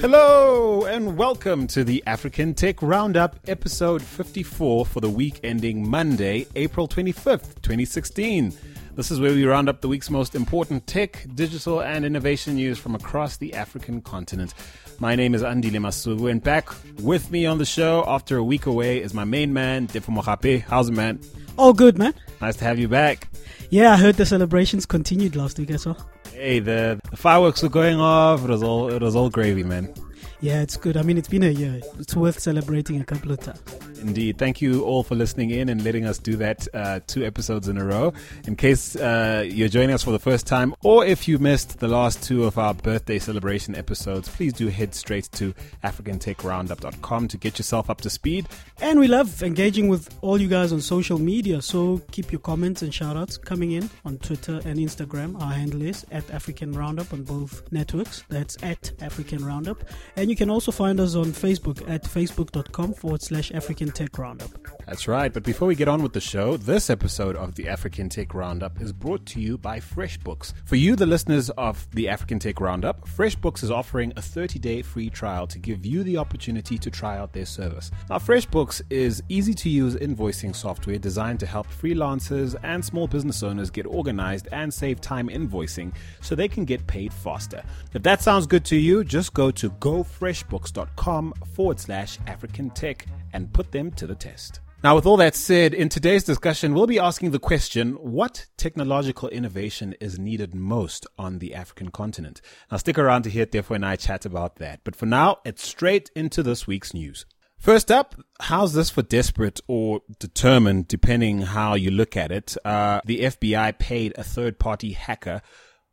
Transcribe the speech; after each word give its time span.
Hello 0.00 0.86
and 0.86 1.18
welcome 1.18 1.66
to 1.66 1.84
the 1.84 2.02
African 2.06 2.54
Tech 2.54 2.80
Roundup, 2.80 3.36
episode 3.46 4.00
54 4.00 4.86
for 4.86 5.00
the 5.00 5.10
week 5.10 5.40
ending 5.42 5.86
Monday, 5.86 6.46
April 6.56 6.88
25th, 6.88 7.60
2016. 7.60 8.54
This 8.94 9.10
is 9.10 9.20
where 9.20 9.32
we 9.32 9.44
round 9.44 9.68
up 9.68 9.82
the 9.82 9.88
week's 9.88 10.08
most 10.08 10.34
important 10.34 10.86
tech, 10.86 11.26
digital, 11.34 11.82
and 11.82 12.06
innovation 12.06 12.54
news 12.54 12.78
from 12.78 12.94
across 12.94 13.36
the 13.36 13.52
African 13.52 14.00
continent. 14.00 14.54
My 14.98 15.14
name 15.14 15.34
is 15.34 15.42
Andile 15.42 15.72
Masuku, 15.72 16.30
and 16.30 16.42
back 16.42 16.70
with 17.00 17.30
me 17.30 17.44
on 17.44 17.58
the 17.58 17.66
show 17.66 18.02
after 18.06 18.38
a 18.38 18.42
week 18.42 18.64
away 18.64 19.02
is 19.02 19.12
my 19.12 19.24
main 19.24 19.52
man, 19.52 19.88
Tefo 19.88 20.16
Mohapi. 20.16 20.62
How's 20.62 20.88
it, 20.88 20.92
man? 20.92 21.20
All 21.58 21.74
good, 21.74 21.98
man. 21.98 22.14
Nice 22.40 22.56
to 22.56 22.64
have 22.64 22.78
you 22.78 22.88
back. 22.88 23.28
Yeah, 23.70 23.92
I 23.92 23.96
heard 23.96 24.16
the 24.16 24.26
celebrations 24.26 24.86
continued 24.86 25.36
last 25.36 25.58
week 25.58 25.70
as 25.70 25.86
well. 25.86 26.08
Hey, 26.32 26.58
the, 26.58 27.00
the 27.10 27.16
fireworks 27.16 27.62
were 27.62 27.68
going 27.68 28.00
off. 28.00 28.44
It 28.44 28.48
was 28.50 28.62
all 28.62 28.88
it 28.88 29.02
was 29.02 29.14
all 29.16 29.30
gravy, 29.30 29.62
man. 29.62 29.92
Yeah, 30.40 30.62
it's 30.62 30.76
good. 30.76 30.96
I 30.96 31.02
mean, 31.02 31.18
it's 31.18 31.28
been 31.28 31.42
a 31.42 31.50
year. 31.50 31.80
It's 31.98 32.14
worth 32.14 32.38
celebrating 32.38 33.00
a 33.00 33.04
couple 33.04 33.32
of 33.32 33.40
times. 33.40 33.60
Indeed. 33.98 34.38
Thank 34.38 34.60
you 34.60 34.84
all 34.84 35.02
for 35.02 35.14
listening 35.14 35.50
in 35.50 35.68
and 35.68 35.84
letting 35.84 36.06
us 36.06 36.18
do 36.18 36.36
that 36.36 36.66
uh, 36.74 37.00
two 37.06 37.24
episodes 37.24 37.68
in 37.68 37.78
a 37.78 37.84
row. 37.84 38.12
In 38.46 38.56
case 38.56 38.96
uh, 38.96 39.44
you're 39.48 39.68
joining 39.68 39.94
us 39.94 40.02
for 40.02 40.12
the 40.12 40.18
first 40.18 40.46
time, 40.46 40.74
or 40.82 41.04
if 41.04 41.28
you 41.28 41.38
missed 41.38 41.78
the 41.80 41.88
last 41.88 42.22
two 42.22 42.44
of 42.44 42.58
our 42.58 42.74
birthday 42.74 43.18
celebration 43.18 43.74
episodes, 43.74 44.28
please 44.28 44.52
do 44.52 44.68
head 44.68 44.94
straight 44.94 45.28
to 45.32 45.54
AfricanTechRoundup.com 45.84 47.28
to 47.28 47.36
get 47.36 47.58
yourself 47.58 47.90
up 47.90 48.00
to 48.02 48.10
speed. 48.10 48.46
And 48.80 49.00
we 49.00 49.08
love 49.08 49.42
engaging 49.42 49.88
with 49.88 50.16
all 50.22 50.40
you 50.40 50.48
guys 50.48 50.72
on 50.72 50.80
social 50.80 51.18
media. 51.18 51.60
So 51.60 52.00
keep 52.10 52.32
your 52.32 52.40
comments 52.40 52.82
and 52.82 52.94
shout 52.94 53.16
outs 53.16 53.36
coming 53.36 53.72
in 53.72 53.90
on 54.04 54.18
Twitter 54.18 54.60
and 54.64 54.78
Instagram. 54.78 55.40
Our 55.42 55.52
handle 55.52 55.82
is 55.82 56.06
at 56.10 56.30
African 56.30 56.72
Roundup 56.72 57.12
on 57.12 57.24
both 57.24 57.70
networks. 57.72 58.24
That's 58.28 58.56
at 58.62 58.92
African 59.00 59.44
Roundup. 59.44 59.82
And 60.16 60.30
you 60.30 60.36
can 60.36 60.50
also 60.50 60.70
find 60.72 61.00
us 61.00 61.14
on 61.14 61.26
Facebook 61.26 61.88
at 61.88 62.04
facebook.com 62.04 62.94
forward 62.94 63.22
slash 63.22 63.52
African 63.52 63.87
Tech 63.92 64.16
Roundup. 64.18 64.50
That's 64.86 65.06
right. 65.06 65.32
But 65.32 65.42
before 65.42 65.68
we 65.68 65.74
get 65.74 65.88
on 65.88 66.02
with 66.02 66.12
the 66.12 66.20
show, 66.20 66.56
this 66.56 66.88
episode 66.88 67.36
of 67.36 67.54
the 67.54 67.68
African 67.68 68.08
Tech 68.08 68.32
Roundup 68.32 68.80
is 68.80 68.92
brought 68.92 69.26
to 69.26 69.40
you 69.40 69.58
by 69.58 69.80
FreshBooks. 69.80 70.54
For 70.64 70.76
you, 70.76 70.96
the 70.96 71.06
listeners 71.06 71.50
of 71.50 71.86
the 71.92 72.08
African 72.08 72.38
Tech 72.38 72.60
Roundup, 72.60 73.06
FreshBooks 73.06 73.62
is 73.62 73.70
offering 73.70 74.12
a 74.16 74.22
30 74.22 74.58
day 74.58 74.82
free 74.82 75.10
trial 75.10 75.46
to 75.46 75.58
give 75.58 75.84
you 75.84 76.02
the 76.02 76.16
opportunity 76.16 76.78
to 76.78 76.90
try 76.90 77.18
out 77.18 77.32
their 77.32 77.44
service. 77.44 77.90
Now, 78.08 78.16
FreshBooks 78.16 78.80
is 78.88 79.22
easy 79.28 79.54
to 79.54 79.68
use 79.68 79.94
invoicing 79.96 80.56
software 80.56 80.98
designed 80.98 81.40
to 81.40 81.46
help 81.46 81.66
freelancers 81.66 82.56
and 82.62 82.84
small 82.84 83.06
business 83.06 83.42
owners 83.42 83.70
get 83.70 83.86
organized 83.86 84.48
and 84.52 84.72
save 84.72 85.00
time 85.00 85.28
invoicing 85.28 85.94
so 86.20 86.34
they 86.34 86.48
can 86.48 86.64
get 86.64 86.86
paid 86.86 87.12
faster. 87.12 87.62
If 87.92 88.02
that 88.04 88.22
sounds 88.22 88.46
good 88.46 88.64
to 88.66 88.76
you, 88.76 89.04
just 89.04 89.34
go 89.34 89.50
to 89.50 89.70
gofreshbooks.com 89.70 91.34
forward 91.54 91.80
slash 91.80 92.18
African 92.26 92.70
Tech 92.70 93.06
and 93.32 93.52
put 93.52 93.72
them 93.72 93.90
to 93.92 94.06
the 94.06 94.14
test. 94.14 94.60
Now, 94.84 94.94
with 94.94 95.06
all 95.06 95.16
that 95.16 95.34
said, 95.34 95.74
in 95.74 95.88
today's 95.88 96.22
discussion, 96.22 96.72
we'll 96.72 96.86
be 96.86 97.00
asking 97.00 97.32
the 97.32 97.40
question 97.40 97.94
what 97.94 98.46
technological 98.56 99.28
innovation 99.28 99.92
is 100.00 100.20
needed 100.20 100.54
most 100.54 101.04
on 101.18 101.40
the 101.40 101.52
African 101.52 101.90
continent? 101.90 102.40
Now, 102.70 102.76
stick 102.76 102.96
around 102.96 103.22
to 103.22 103.30
hear 103.30 103.44
Tefo 103.44 103.74
and 103.74 103.84
I 103.84 103.96
chat 103.96 104.24
about 104.24 104.56
that. 104.56 104.80
But 104.84 104.94
for 104.94 105.06
now, 105.06 105.38
it's 105.44 105.66
straight 105.66 106.12
into 106.14 106.44
this 106.44 106.68
week's 106.68 106.94
news. 106.94 107.26
First 107.58 107.90
up, 107.90 108.14
how's 108.38 108.72
this 108.72 108.88
for 108.88 109.02
desperate 109.02 109.60
or 109.66 110.02
determined, 110.20 110.86
depending 110.86 111.42
how 111.42 111.74
you 111.74 111.90
look 111.90 112.16
at 112.16 112.30
it? 112.30 112.56
Uh, 112.64 113.00
the 113.04 113.22
FBI 113.22 113.76
paid 113.80 114.14
a 114.16 114.22
third 114.22 114.60
party 114.60 114.92
hacker 114.92 115.42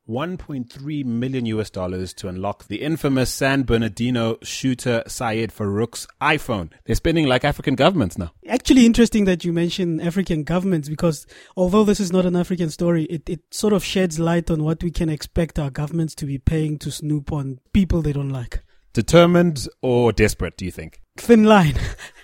1.3 0.08 1.06
million 1.06 1.46
US 1.48 1.70
dollars 1.70 2.14
to 2.14 2.28
unlock 2.28 2.68
the 2.68 2.82
infamous 2.82 3.32
San 3.32 3.64
Bernardino 3.64 4.38
shooter 4.44 5.04
Syed 5.08 5.52
Farook's 5.52 6.08
iPhone. 6.22 6.72
They're 6.86 6.96
spending 6.96 7.26
like 7.26 7.44
African 7.44 7.76
governments 7.76 8.18
now. 8.18 8.32
Actually, 8.48 8.86
interesting 8.86 9.26
that 9.26 9.44
you 9.44 9.52
mention 9.52 10.00
African 10.00 10.44
governments 10.44 10.90
because 10.90 11.26
although 11.58 11.84
this 11.84 12.00
is 12.00 12.14
not 12.14 12.26
an 12.26 12.36
African 12.36 12.70
story, 12.70 13.06
it, 13.06 13.30
it 13.30 13.42
sort 13.52 13.74
of 13.74 13.84
sheds 13.84 14.20
light 14.20 14.52
on 14.52 14.64
what 14.64 14.84
we 14.84 14.92
can 14.92 15.10
expect 15.10 15.58
our 15.58 15.70
governments 15.70 16.14
to 16.16 16.26
be 16.26 16.38
paying 16.38 16.78
to 16.80 16.92
snoop 16.92 17.32
on 17.32 17.60
people 17.74 18.02
they 18.02 18.14
don't 18.14 18.30
like. 18.30 18.64
Determined 18.94 19.68
or 19.82 20.14
desperate, 20.14 20.56
do 20.56 20.66
you 20.66 20.72
think? 20.72 21.02
Thin 21.18 21.44
line. 21.44 21.76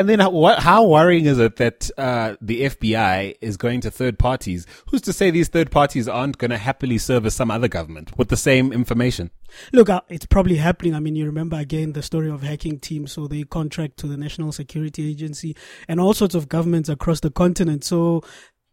And 0.00 0.08
then 0.08 0.18
how, 0.18 0.30
what, 0.30 0.60
how 0.60 0.86
worrying 0.86 1.26
is 1.26 1.38
it 1.38 1.56
that 1.56 1.90
uh, 1.98 2.36
the 2.40 2.62
FBI 2.62 3.36
is 3.42 3.58
going 3.58 3.82
to 3.82 3.90
third 3.90 4.18
parties? 4.18 4.66
Who's 4.86 5.02
to 5.02 5.12
say 5.12 5.30
these 5.30 5.48
third 5.48 5.70
parties 5.70 6.08
aren't 6.08 6.38
going 6.38 6.52
to 6.52 6.56
happily 6.56 6.96
service 6.96 7.34
some 7.34 7.50
other 7.50 7.68
government 7.68 8.16
with 8.16 8.30
the 8.30 8.36
same 8.38 8.72
information? 8.72 9.30
Look, 9.74 9.90
uh, 9.90 10.00
it's 10.08 10.24
probably 10.24 10.56
happening. 10.56 10.94
I 10.94 11.00
mean, 11.00 11.16
you 11.16 11.26
remember 11.26 11.58
again 11.58 11.92
the 11.92 12.02
story 12.02 12.30
of 12.30 12.42
hacking 12.42 12.78
teams. 12.78 13.12
So 13.12 13.26
they 13.26 13.42
contract 13.42 13.98
to 13.98 14.06
the 14.06 14.16
National 14.16 14.52
Security 14.52 15.10
Agency 15.10 15.54
and 15.86 16.00
all 16.00 16.14
sorts 16.14 16.34
of 16.34 16.48
governments 16.48 16.88
across 16.88 17.20
the 17.20 17.30
continent. 17.30 17.84
So 17.84 18.22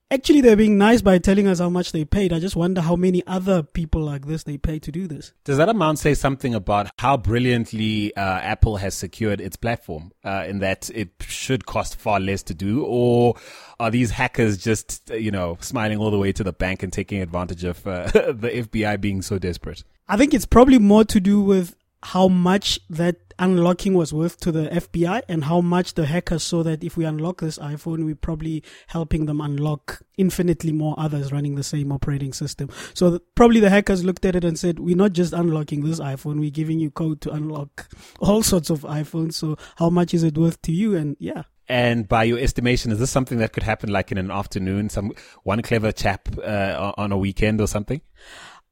Actually, 0.09 0.39
they're 0.39 0.55
being 0.55 0.77
nice 0.77 1.01
by 1.01 1.17
telling 1.17 1.47
us 1.47 1.59
how 1.59 1.69
much 1.69 1.91
they 1.91 2.05
paid. 2.05 2.31
I 2.31 2.39
just 2.39 2.55
wonder 2.55 2.79
how 2.79 2.95
many 2.95 3.21
other 3.27 3.61
people 3.61 4.01
like 4.01 4.25
this 4.25 4.43
they 4.43 4.57
pay 4.57 4.79
to 4.79 4.89
do 4.89 5.05
this. 5.05 5.33
Does 5.43 5.57
that 5.57 5.67
amount 5.67 5.99
say 5.99 6.13
something 6.13 6.55
about 6.55 6.89
how 6.97 7.17
brilliantly 7.17 8.15
uh, 8.15 8.21
Apple 8.21 8.77
has 8.77 8.95
secured 8.95 9.41
its 9.41 9.57
platform 9.57 10.13
uh, 10.23 10.45
in 10.47 10.59
that 10.59 10.89
it 10.91 11.09
should 11.19 11.65
cost 11.65 11.97
far 11.97 12.21
less 12.21 12.41
to 12.43 12.53
do? 12.53 12.85
Or 12.85 13.35
are 13.81 13.91
these 13.91 14.11
hackers 14.11 14.57
just, 14.57 15.09
you 15.09 15.29
know, 15.29 15.57
smiling 15.59 15.97
all 15.97 16.09
the 16.09 16.19
way 16.19 16.31
to 16.31 16.43
the 16.43 16.53
bank 16.53 16.83
and 16.83 16.93
taking 16.93 17.21
advantage 17.21 17.65
of 17.65 17.85
uh, 17.85 18.05
the 18.13 18.65
FBI 18.65 19.01
being 19.01 19.21
so 19.21 19.37
desperate? 19.37 19.83
I 20.07 20.15
think 20.15 20.33
it's 20.33 20.45
probably 20.45 20.79
more 20.79 21.03
to 21.03 21.19
do 21.19 21.41
with 21.41 21.75
how 22.07 22.29
much 22.29 22.79
that 22.89 23.17
unlocking 23.37 23.93
was 23.93 24.13
worth 24.13 24.39
to 24.39 24.49
the 24.49 24.69
FBI 24.69 25.21
and 25.27 25.43
how 25.43 25.59
much 25.59 25.95
the 25.95 26.05
hackers 26.05 26.41
saw 26.41 26.63
that 26.63 26.81
if 26.81 26.95
we 26.95 27.03
unlock 27.03 27.41
this 27.41 27.57
iPhone, 27.57 28.05
we're 28.05 28.15
probably 28.15 28.63
helping 28.87 29.25
them 29.25 29.41
unlock 29.41 30.01
infinitely 30.17 30.71
more 30.71 30.95
others 30.97 31.33
running 31.33 31.55
the 31.55 31.63
same 31.63 31.91
operating 31.91 32.31
system. 32.31 32.69
So 32.93 33.09
the, 33.09 33.19
probably 33.35 33.59
the 33.59 33.69
hackers 33.69 34.05
looked 34.05 34.23
at 34.23 34.37
it 34.37 34.45
and 34.45 34.57
said, 34.57 34.79
we're 34.79 34.95
not 34.95 35.11
just 35.11 35.33
unlocking 35.33 35.83
this 35.83 35.99
iPhone, 35.99 36.39
we're 36.39 36.49
giving 36.49 36.79
you 36.79 36.91
code 36.91 37.19
to 37.21 37.31
unlock 37.31 37.89
all 38.21 38.41
sorts 38.41 38.69
of 38.69 38.81
iPhones. 38.83 39.33
So 39.33 39.57
how 39.75 39.89
much 39.89 40.13
is 40.13 40.23
it 40.23 40.37
worth 40.37 40.61
to 40.61 40.71
you? 40.71 40.95
And 40.95 41.17
yeah. 41.19 41.43
And 41.67 42.07
by 42.07 42.23
your 42.23 42.39
estimation, 42.39 42.93
is 42.93 42.99
this 42.99 43.11
something 43.11 43.39
that 43.39 43.51
could 43.51 43.63
happen 43.63 43.91
like 43.91 44.13
in 44.13 44.17
an 44.17 44.31
afternoon, 44.31 44.89
some 44.89 45.11
one 45.43 45.61
clever 45.61 45.91
chap 45.91 46.29
uh, 46.41 46.93
on 46.97 47.11
a 47.11 47.17
weekend 47.17 47.59
or 47.59 47.67
something? 47.67 47.99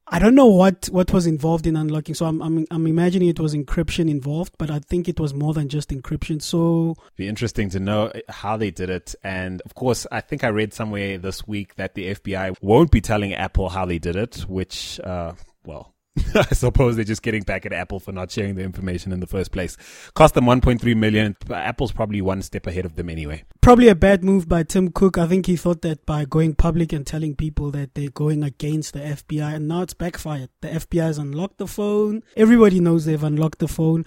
I 0.08 0.20
don't 0.20 0.36
know 0.36 0.46
what, 0.46 0.86
what 0.92 1.12
was 1.12 1.26
involved 1.26 1.66
in 1.66 1.76
unlocking. 1.76 2.14
So 2.14 2.28
I'm, 2.28 2.42
I'm, 2.42 2.66
I'm 2.70 2.86
imagining 2.86 3.30
it 3.30 3.40
was 3.40 3.56
encryption 3.56 4.10
involved, 4.10 4.54
but 4.60 4.70
I 4.70 4.80
think 4.80 5.10
it 5.10 5.20
was 5.20 5.34
more 5.34 5.54
than 5.54 5.68
just 5.68 5.90
encryption. 5.90 6.42
So 6.42 6.96
be 7.16 7.28
interesting 7.28 7.70
to 7.72 7.80
know 7.80 8.12
how 8.30 8.56
they 8.56 8.70
did 8.70 8.90
it. 8.90 9.16
And 9.24 9.62
of 9.66 9.74
course, 9.74 10.06
I 10.12 10.22
think 10.22 10.44
I 10.44 10.50
read 10.50 10.74
somewhere 10.74 11.18
this 11.18 11.48
week 11.48 11.76
that 11.76 11.96
the 11.96 12.14
FBI 12.14 12.56
won't 12.62 12.92
be 12.92 13.02
telling 13.02 13.34
Apple 13.34 13.70
how 13.70 13.86
they 13.86 13.98
did 13.98 14.16
it, 14.16 14.46
which, 14.48 15.00
uh, 15.00 15.34
well, 15.66 15.95
I 16.36 16.54
suppose 16.54 16.96
they're 16.96 17.06
just 17.06 17.22
getting 17.22 17.44
back 17.44 17.66
at 17.66 17.74
Apple 17.74 18.00
for 18.00 18.12
not 18.12 18.32
sharing 18.32 18.56
the 18.56 18.64
information 18.64 19.12
in 19.12 19.20
the 19.20 19.28
first 19.28 19.52
place. 19.52 19.78
Cost 20.14 20.34
them 20.34 20.46
1.3 20.46 20.96
million. 20.96 21.36
Apple's 21.52 21.92
probably 21.92 22.22
one 22.22 22.42
step 22.42 22.68
ahead 22.68 22.86
of 22.86 22.96
them 22.96 23.10
anyway. 23.10 23.44
Probably 23.62 23.88
a 23.90 23.96
bad 23.96 24.24
move 24.24 24.48
by 24.48 24.64
Tim 24.64 24.92
Cook. 24.92 25.18
I 25.18 25.28
think 25.28 25.46
he 25.46 25.56
thought 25.56 25.82
that 25.82 26.06
by 26.06 26.26
going 26.26 26.56
public 26.56 26.94
and 26.94 27.06
telling 27.06 27.36
people 27.36 27.72
that 27.72 27.96
they're 27.96 28.10
going 28.10 28.44
against 28.44 28.94
the 28.94 29.00
FBI, 29.00 29.56
and 29.56 29.68
now 29.68 29.82
it's 29.82 29.94
backfired. 29.94 30.50
The 30.62 30.70
FBI 30.70 31.04
has 31.04 31.18
unlocked 31.18 31.58
the 31.58 31.68
phone. 31.68 32.24
Everybody 32.38 32.80
knows 32.80 33.06
they've 33.06 33.24
unlocked 33.24 33.60
the 33.60 33.68
phone 33.68 34.06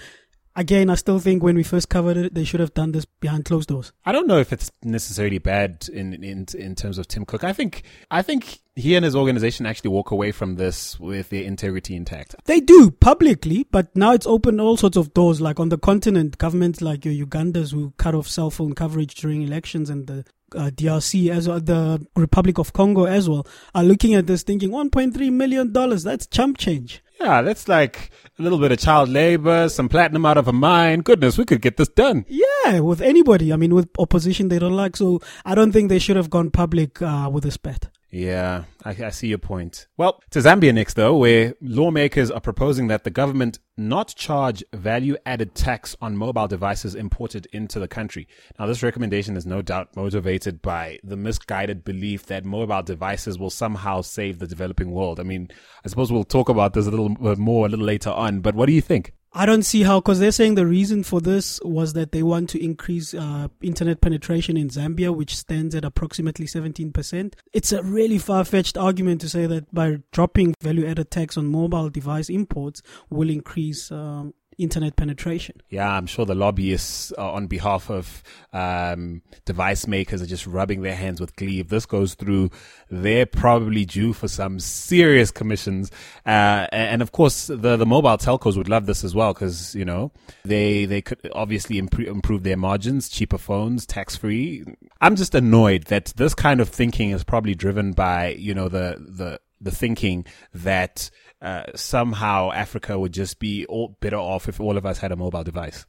again, 0.59 0.91
I 0.91 0.97
still 0.97 1.21
think 1.21 1.43
when 1.43 1.57
we 1.57 1.63
first 1.63 1.89
covered 1.89 2.17
it, 2.17 2.35
they 2.35 2.45
should 2.45 2.61
have 2.61 2.75
done 2.75 2.93
this 2.93 3.05
behind 3.05 3.45
closed 3.45 3.69
doors. 3.69 3.93
I 4.05 4.13
don't 4.13 4.27
know 4.27 4.39
if 4.39 4.53
it's 4.53 4.71
necessarily 4.83 5.39
bad 5.39 5.89
in 5.91 6.13
in 6.23 6.47
in 6.55 6.75
terms 6.75 6.99
of 6.99 7.09
Tim 7.09 7.25
Cook. 7.25 7.45
I 7.45 7.53
think 7.53 7.85
I 8.11 8.21
think 8.23 8.61
he 8.75 8.95
and 8.97 9.05
his 9.05 9.17
organization 9.17 9.67
actually 9.67 9.91
walk 9.91 10.11
away 10.11 10.33
from 10.33 10.57
this 10.57 10.99
with 11.01 11.31
their 11.31 11.45
integrity 11.45 11.97
intact. 11.97 12.35
They 12.45 12.61
do 12.61 12.91
publicly, 12.91 13.67
but 13.71 13.95
now 13.97 14.13
it's 14.13 14.27
opened 14.27 14.61
all 14.61 14.77
sorts 14.77 14.97
of 14.97 15.15
doors. 15.15 15.41
Like 15.41 15.61
on 15.61 15.71
the 15.71 15.79
continent, 15.79 16.39
governments 16.39 16.83
like 16.83 17.05
your 17.05 17.15
Uganda's 17.15 17.71
who 17.71 17.93
cut 17.97 18.15
off 18.15 18.29
cell 18.29 18.51
phone 18.51 18.75
coverage 18.75 19.15
during 19.15 19.43
elections 19.43 19.89
and 19.89 20.07
the 20.07 20.25
uh, 20.55 20.71
DRC 20.71 21.31
as 21.31 21.49
well, 21.49 21.61
the 21.61 22.05
Republic 22.17 22.59
of 22.59 22.73
Congo 22.73 23.05
as 23.05 23.29
well, 23.29 23.47
are 23.75 23.85
looking 23.85 24.15
at 24.15 24.27
this 24.27 24.43
thinking 24.43 24.71
1.3 24.71 25.33
million 25.33 25.73
dollars. 25.73 26.03
That's 26.03 26.27
chump 26.27 26.59
change. 26.59 27.03
Yeah, 27.21 27.43
that's 27.43 27.67
like 27.69 28.11
a 28.39 28.43
little 28.43 28.59
bit 28.59 28.71
of 28.71 28.79
child 28.79 29.09
labor, 29.09 29.69
some 29.69 29.89
platinum 29.89 30.25
out 30.25 30.37
of 30.37 30.47
a 30.47 30.53
mine. 30.53 31.01
Goodness, 31.01 31.37
we 31.37 31.45
could 31.45 31.61
get 31.61 31.77
this 31.77 31.89
done. 31.89 32.25
Yeah, 32.29 32.81
with 32.81 33.01
anybody. 33.01 33.53
I 33.53 33.57
mean, 33.57 33.75
with 33.75 33.89
opposition 33.99 34.49
they 34.49 34.59
don't 34.59 34.77
like. 34.77 34.97
So 34.97 35.21
I 35.45 35.55
don't 35.55 35.73
think 35.73 35.89
they 35.89 35.99
should 35.99 36.17
have 36.17 36.31
gone 36.31 36.51
public 36.51 37.03
uh, 37.03 37.29
with 37.33 37.45
this 37.45 37.57
bet. 37.57 37.89
Yeah, 38.11 38.65
I, 38.85 38.91
I, 38.91 39.11
see 39.11 39.29
your 39.29 39.39
point. 39.39 39.87
Well, 39.99 40.23
to 40.31 40.39
Zambia 40.39 40.73
next, 40.73 40.95
though, 40.95 41.15
where 41.15 41.55
lawmakers 41.61 42.31
are 42.31 42.41
proposing 42.41 42.87
that 42.89 43.05
the 43.05 43.11
government 43.11 43.59
not 43.77 44.15
charge 44.17 44.65
value 44.73 45.17
added 45.27 45.55
tax 45.55 45.95
on 46.01 46.17
mobile 46.17 46.49
devices 46.49 46.95
imported 46.95 47.47
into 47.53 47.79
the 47.79 47.87
country. 47.87 48.27
Now, 48.59 48.65
this 48.65 48.83
recommendation 48.83 49.37
is 49.37 49.45
no 49.45 49.61
doubt 49.61 49.95
motivated 49.95 50.63
by 50.63 50.99
the 51.05 51.19
misguided 51.19 51.85
belief 51.85 52.25
that 52.27 52.47
mobile 52.47 52.83
devices 52.83 53.39
will 53.39 53.51
somehow 53.51 54.01
save 54.01 54.39
the 54.39 54.47
developing 54.47 54.91
world. 54.91 55.21
I 55.21 55.25
mean, 55.25 55.49
I 55.85 55.89
suppose 55.89 56.11
we'll 56.11 56.25
talk 56.25 56.49
about 56.49 56.73
this 56.73 56.87
a 56.87 56.91
little 56.91 57.15
uh, 57.23 57.35
more 57.35 57.67
a 57.67 57.69
little 57.69 57.85
later 57.85 58.11
on, 58.11 58.41
but 58.41 58.55
what 58.55 58.67
do 58.67 58.73
you 58.73 58.81
think? 58.81 59.13
I 59.33 59.47
don't 59.47 59.63
see 59.63 59.83
how, 59.83 60.01
because 60.01 60.21
they're 60.21 60.33
saying 60.33 60.55
the 60.55 60.67
reason 60.67 61.03
for 61.03 61.21
this 61.21 61.61
was 61.63 61.93
that 61.93 62.13
they 62.13 62.23
want 62.23 62.49
to 62.51 62.65
increase 62.65 63.13
uh, 63.13 63.49
internet 63.61 64.01
penetration 64.01 64.57
in 64.57 64.69
Zambia, 64.69 65.15
which 65.15 65.37
stands 65.37 65.75
at 65.75 65.85
approximately 65.85 66.47
17%. 66.47 67.35
It's 67.53 67.73
a 67.73 67.83
really 67.83 68.19
far 68.19 68.45
fetched 68.45 68.79
argument 68.79 69.21
to 69.21 69.29
say 69.29 69.47
that 69.47 69.73
by 69.73 69.99
dropping 70.13 70.55
value 70.63 70.87
added 70.87 71.11
tax 71.11 71.37
on 71.37 71.47
mobile 71.47 71.91
device 71.91 72.31
imports 72.31 72.83
will 73.11 73.29
increase 73.29 73.93
um, 73.93 74.33
internet 74.59 74.97
penetration. 74.97 75.63
Yeah, 75.71 75.89
I'm 75.89 76.07
sure 76.07 76.27
the 76.27 76.35
lobbyists 76.35 77.13
uh, 77.17 77.33
on 77.33 77.47
behalf 77.47 77.91
of 77.91 78.23
um, 78.53 79.23
device 79.45 79.87
makers 79.87 80.21
are 80.21 80.27
just 80.27 80.47
rubbing 80.47 80.83
their 80.83 80.97
hands 80.97 81.21
with 81.21 81.37
glee. 81.37 81.61
If 81.61 81.69
this 81.69 81.87
goes 81.87 82.15
through, 82.15 82.51
they're 82.91 83.27
probably 83.27 83.85
due 83.85 84.13
for 84.13 84.29
some 84.29 84.59
serious 84.59 85.31
commissions. 85.31 85.91
Uh, 86.27 86.67
and 86.73 87.01
of 87.03 87.13
course, 87.13 87.47
the, 87.47 87.77
the 87.77 87.87
mobile 87.87 88.19
telcos 88.19 88.57
would 88.57 88.69
love 88.69 88.87
this 88.87 89.05
as 89.05 89.15
well 89.15 89.33
because, 89.33 89.75
you 89.75 89.85
know, 89.85 90.11
they, 90.45 90.85
they 90.85 91.01
could 91.01 91.19
obviously 91.33 91.79
improve, 91.79 92.09
improve 92.09 92.43
their 92.43 92.57
margins, 92.57 93.09
cheaper 93.09 93.39
phones, 93.39 93.87
tax 93.87 94.17
free. 94.17 94.65
I'm 95.01 95.17
just 95.17 95.35
annoyed 95.35 95.85
that 95.85 96.13
this 96.17 96.35
kind 96.35 96.61
of 96.61 96.69
thinking 96.69 97.11
is 97.11 97.25
probably 97.25 97.55
driven 97.55 97.93
by, 97.93 98.31
you 98.31 98.55
know, 98.55 98.69
the, 98.69 98.97
the, 98.99 99.41
the 99.61 99.71
thinking 99.71 100.25
that 100.55 101.11
uh, 101.41 101.63
somehow 101.75 102.51
Africa 102.51 102.99
would 102.99 103.13
just 103.13 103.39
be 103.39 103.65
all 103.67 103.97
better 104.01 104.17
off 104.17 104.49
if 104.49 104.61
all 104.61 104.77
of 104.77 104.85
us 104.85 104.99
had 104.99 105.13
a 105.13 105.17
mobile 105.17 105.45
device. 105.45 105.87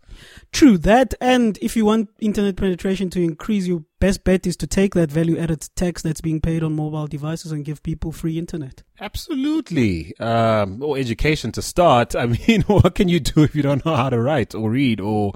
True 0.52 0.78
that, 0.80 1.16
and 1.20 1.58
if 1.62 1.76
you 1.76 1.86
want 1.86 2.10
internet 2.20 2.56
penetration 2.56 3.10
to 3.12 3.22
increase, 3.22 3.66
your 3.66 3.84
best 4.00 4.24
bet 4.24 4.46
is 4.46 4.56
to 4.58 4.68
take 4.68 4.94
that 4.94 5.12
value-added 5.12 5.68
tax 5.76 6.04
that's 6.04 6.22
being 6.22 6.40
paid 6.40 6.64
on 6.64 6.76
mobile 6.76 7.08
devices 7.08 7.52
and 7.52 7.66
give 7.66 7.82
people 7.82 8.12
free 8.12 8.38
internet. 8.38 8.84
Absolutely, 9.00 10.16
um, 10.20 10.84
or 10.84 10.98
education 10.98 11.52
to 11.54 11.62
start. 11.62 12.16
I 12.16 12.26
mean, 12.48 12.62
what 12.64 12.94
can 12.94 13.10
you 13.10 13.20
do 13.20 13.44
if 13.44 13.56
you 13.56 13.64
don't 13.64 13.84
know 13.86 13.96
how 13.96 14.10
to 14.10 14.22
write 14.22 14.54
or 14.54 14.70
read 14.70 15.00
or 15.00 15.34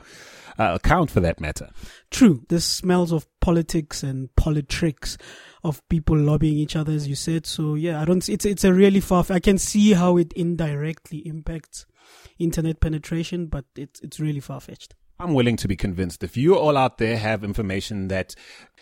uh, 0.59 0.74
account 0.75 1.09
for 1.09 1.21
that 1.21 1.42
matter? 1.42 1.71
True, 2.12 2.44
this 2.50 2.66
smells 2.66 3.12
of 3.12 3.25
politics 3.39 4.04
and 4.04 4.30
politricks 4.36 5.18
of 5.63 5.88
people 5.89 6.18
lobbying 6.18 6.57
each 6.57 6.75
other, 6.75 6.92
as 6.92 7.07
you 7.07 7.15
said. 7.15 7.45
So 7.45 7.75
yeah, 7.75 8.01
I 8.01 8.06
don't. 8.06 8.27
It's 8.27 8.45
it's 8.45 8.63
a 8.63 8.74
really 8.74 9.00
far. 9.00 9.25
I 9.30 9.39
can 9.39 9.57
see 9.57 9.94
how 9.94 10.18
it 10.18 10.33
indirectly 10.33 11.19
impacts 11.19 11.86
internet 12.39 12.80
penetration, 12.80 13.48
but 13.48 13.65
it's 13.75 14.00
it's 14.01 14.19
really 14.19 14.39
far 14.39 14.60
fetched. 14.60 14.95
I'm 15.19 15.33
willing 15.33 15.57
to 15.57 15.68
be 15.68 15.75
convinced. 15.75 16.24
If 16.24 16.36
you 16.36 16.57
all 16.57 16.75
out 16.75 16.98
there 16.98 17.18
have 17.18 17.44
information 17.44 18.07
that 18.10 18.36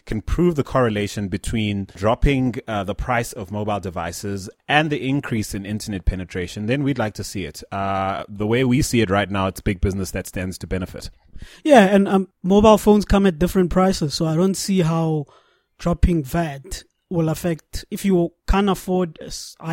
can 0.06 0.22
prove 0.22 0.56
the 0.56 0.64
correlation 0.64 1.28
between 1.28 1.86
dropping 1.96 2.56
uh, 2.68 2.84
the 2.84 2.96
price 2.96 3.34
of 3.34 3.52
mobile 3.52 3.80
devices 3.80 4.50
and 4.68 4.90
the 4.90 5.08
increase 5.08 5.54
in 5.54 5.66
internet 5.66 6.06
penetration, 6.06 6.66
then 6.66 6.84
we'd 6.84 6.98
like 6.98 7.14
to 7.16 7.24
see 7.24 7.46
it. 7.46 7.62
Uh, 7.72 8.24
the 8.28 8.48
way 8.48 8.64
we 8.64 8.82
see 8.82 9.02
it 9.02 9.10
right 9.10 9.30
now, 9.30 9.48
it's 9.48 9.62
big 9.62 9.82
business 9.82 10.12
that 10.12 10.26
stands 10.26 10.58
to 10.58 10.68
benefit. 10.68 11.12
Yeah, 11.64 11.86
and 11.86 12.08
um, 12.08 12.30
mobile 12.42 12.78
phones 12.78 13.06
come 13.06 13.26
at 13.26 13.38
different 13.38 13.70
prices, 13.70 14.14
so 14.14 14.26
I 14.26 14.36
don't 14.36 14.56
see 14.56 14.80
how 14.80 15.26
dropping 15.82 16.24
VAT 16.24 16.84
will 17.10 17.28
affect 17.28 17.84
if 17.90 18.06
you 18.06 18.32
can't 18.48 18.70
afford 18.70 19.16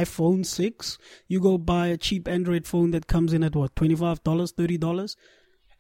iPhone 0.03 0.45
6 0.45 0.99
you 1.29 1.39
go 1.39 1.59
buy 1.59 1.89
a 1.89 1.99
cheap 1.99 2.27
android 2.27 2.67
phone 2.67 2.93
that 2.93 3.07
comes 3.07 3.35
in 3.35 3.45
at 3.45 3.55
what 3.55 3.75
$25 3.75 4.23
$30 4.23 5.17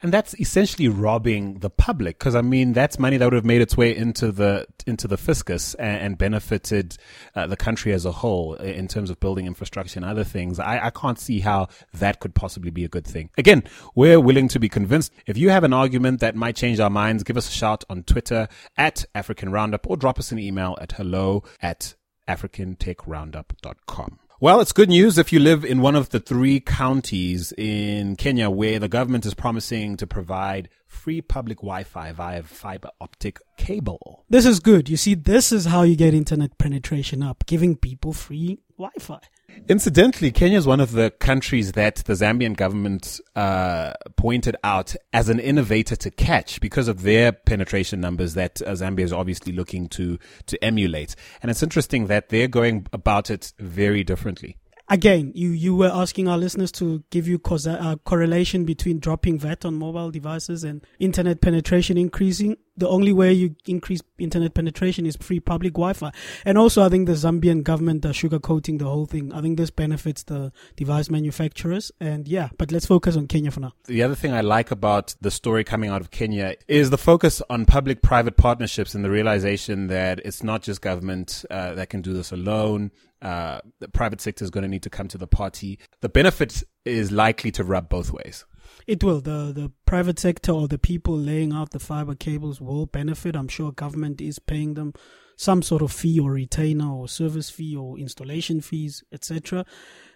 and 0.03 0.13
that's 0.13 0.39
essentially 0.39 0.89
robbing 0.89 1.59
the 1.59 1.71
public 1.71 2.19
because 2.19 2.35
I 2.35 2.43
mean 2.43 2.73
that's 2.73 2.99
money 2.99 3.17
that 3.17 3.25
would 3.25 3.35
have 3.35 3.45
made 3.45 3.61
its 3.61 3.77
way 3.77 3.97
into 3.97 4.31
the 4.31 4.67
into 4.87 5.09
the 5.09 5.17
fiscus 5.17 5.75
and, 5.75 6.03
and 6.03 6.19
benefited 6.19 6.97
uh, 7.35 7.47
the 7.47 7.57
country 7.57 7.93
as 7.93 8.05
a 8.05 8.13
whole 8.13 8.55
in 8.55 8.89
terms 8.89 9.11
of 9.11 9.19
building 9.21 9.47
infrastructure 9.47 9.99
and 9.99 10.05
other 10.05 10.25
things. 10.25 10.59
I, 10.59 10.87
I 10.87 10.91
can't 10.91 11.19
see 11.19 11.41
how 11.41 11.69
that 11.95 12.21
could 12.21 12.35
possibly 12.35 12.71
be 12.71 12.85
a 12.85 12.89
good 12.89 13.07
thing. 13.07 13.31
Again, 13.37 13.65
we're 13.95 14.21
willing 14.21 14.49
to 14.49 14.61
be 14.61 14.69
convinced. 14.69 15.13
If 15.27 15.37
you 15.37 15.51
have 15.51 15.65
an 15.65 15.73
argument 15.73 16.21
that 16.21 16.37
might 16.37 16.57
change 16.57 16.81
our 16.81 16.91
minds, 16.91 17.25
give 17.25 17.37
us 17.37 17.49
a 17.49 17.53
shout 17.53 17.85
on 17.91 18.05
Twitter 18.05 18.49
at 18.77 19.05
African 19.15 19.51
Roundup 19.51 19.89
or 19.89 19.97
drop 19.97 20.19
us 20.19 20.33
an 20.33 20.39
email 20.39 20.77
at 20.81 20.93
hello 20.93 21.43
at 21.61 21.95
africantechroundup.com. 22.29 24.19
Well, 24.41 24.61
it's 24.61 24.71
good 24.71 24.89
news 24.89 25.19
if 25.19 25.33
you 25.33 25.41
live 25.41 25.65
in 25.65 25.81
one 25.81 25.97
of 25.97 26.11
the 26.11 26.21
three 26.21 26.61
counties 26.61 27.53
in 27.59 28.15
Kenya 28.15 28.49
where 28.49 28.79
the 28.79 28.87
government 28.87 29.27
is 29.27 29.35
promising 29.35 29.97
to 29.97 30.07
provide 30.07 30.69
free 30.87 31.21
public 31.21 31.59
Wi-Fi 31.59 32.13
via 32.13 32.45
fiber 32.45 32.91
optic 33.01 33.41
cable. 33.57 34.25
This 34.31 34.47
is 34.47 34.61
good. 34.61 34.89
You 34.89 34.97
see, 34.97 35.15
this 35.15 35.51
is 35.51 35.65
how 35.65 35.83
you 35.83 35.97
get 35.97 36.15
internet 36.15 36.57
penetration 36.57 37.21
up, 37.21 37.47
giving 37.47 37.75
people 37.75 38.13
free 38.13 38.61
Wi-Fi. 38.79 39.21
Incidentally, 39.69 40.31
Kenya 40.31 40.57
is 40.57 40.67
one 40.67 40.81
of 40.81 40.93
the 40.93 41.11
countries 41.11 41.73
that 41.73 41.97
the 41.97 42.13
Zambian 42.13 42.57
government 42.57 43.21
uh, 43.35 43.93
pointed 44.17 44.57
out 44.63 44.95
as 45.13 45.29
an 45.29 45.41
innovator 45.41 45.97
to 45.97 46.11
catch 46.11 46.61
because 46.61 46.87
of 46.87 47.03
their 47.03 47.33
penetration 47.33 48.01
numbers 48.01 48.35
that 48.35 48.63
uh, 48.63 48.71
Zambia 48.73 49.01
is 49.01 49.13
obviously 49.13 49.53
looking 49.53 49.89
to 49.89 50.19
to 50.47 50.63
emulate. 50.63 51.17
And 51.43 51.51
it's 51.51 51.63
interesting 51.63 52.07
that 52.07 52.29
they're 52.29 52.49
going 52.49 52.87
about 52.93 53.31
it 53.31 53.53
very 53.59 54.05
differently 54.05 54.57
again, 54.89 55.33
you, 55.35 55.51
you 55.51 55.75
were 55.75 55.91
asking 55.93 56.29
our 56.29 56.39
listeners 56.39 56.73
to 56.73 57.03
give 57.11 57.29
you 57.29 57.41
a 57.49 57.71
uh, 57.71 57.97
correlation 58.05 58.65
between 58.65 58.99
dropping 58.99 59.39
VAT 59.39 59.65
on 59.65 59.75
mobile 59.75 60.11
devices 60.11 60.65
and 60.65 60.85
internet 60.99 61.41
penetration 61.41 61.97
increasing. 61.99 62.57
The 62.77 62.89
only 62.89 63.13
way 63.13 63.33
you 63.33 63.57
increase 63.67 64.01
internet 64.19 64.55
penetration 64.55 65.05
is 65.05 65.17
free 65.17 65.41
public 65.41 65.73
Wi-Fi. 65.73 66.13
And 66.45 66.57
also, 66.57 66.85
I 66.85 66.89
think 66.89 67.07
the 67.07 67.15
Zambian 67.15 67.65
government 67.65 68.07
are 68.07 68.11
sugarcoating 68.11 68.79
the 68.79 68.85
whole 68.85 69.07
thing. 69.07 69.33
I 69.33 69.41
think 69.41 69.59
this 69.59 69.71
benefits 69.71 70.23
the 70.23 70.53
device 70.77 71.11
manufacturers. 71.11 71.91
And 72.01 72.29
yeah, 72.29 72.51
but 72.57 72.71
let's 72.71 72.87
focus 72.87 73.17
on 73.17 73.27
Kenya 73.27 73.51
for 73.51 73.61
now. 73.61 73.73
The 73.87 74.05
other 74.05 74.15
thing 74.15 74.33
I 74.33 74.43
like 74.43 74.71
about 74.71 75.17
the 75.21 75.33
story 75.33 75.65
coming 75.65 75.91
out 75.91 76.01
of 76.01 76.13
Kenya 76.13 76.55
is 76.69 76.91
the 76.91 76.99
focus 76.99 77.43
on 77.51 77.67
public-private 77.67 78.37
partnerships 78.37 78.95
and 78.95 79.05
the 79.05 79.11
realization 79.11 79.89
that 79.89 80.21
it's 80.25 80.45
not 80.45 80.63
just 80.63 80.81
government 80.81 81.45
uh, 81.51 81.75
that 81.75 81.91
can 81.91 82.01
do 82.01 82.13
this 82.13 82.31
alone 82.31 82.93
uh, 83.23 83.61
the 83.81 83.89
private 83.89 84.21
sector 84.21 84.45
is 84.45 84.51
going 84.51 84.63
to 84.63 84.69
need 84.69 84.83
to 84.83 84.91
come 84.91 85.09
to 85.09 85.19
the 85.19 85.27
party. 85.27 85.79
The 86.01 86.09
benefit 86.09 86.63
is 86.85 87.11
likely 87.11 87.51
to 87.53 87.65
rub 87.65 87.89
both 87.89 88.13
ways. 88.13 88.45
It 88.87 89.03
will. 89.03 89.21
The 89.21 89.53
the 89.55 89.73
private 89.87 90.19
sector 90.19 90.53
or 90.53 90.69
the 90.69 90.79
people 90.79 91.17
laying 91.17 91.53
out 91.53 91.71
the 91.71 91.79
fiber 91.79 92.15
cables 92.15 92.61
will 92.61 92.87
benefit. 92.87 93.35
I'm 93.35 93.49
sure 93.49 93.73
government 93.73 94.21
is 94.21 94.39
paying 94.39 94.75
them 94.75 94.93
some 95.37 95.63
sort 95.63 95.83
of 95.83 95.93
fee 95.93 96.19
or 96.19 96.33
retainer 96.33 96.93
or 96.93 97.09
service 97.09 97.49
fee 97.49 97.77
or 97.77 97.99
installation 97.99 98.61
fees, 98.61 99.05
etc. 99.13 99.65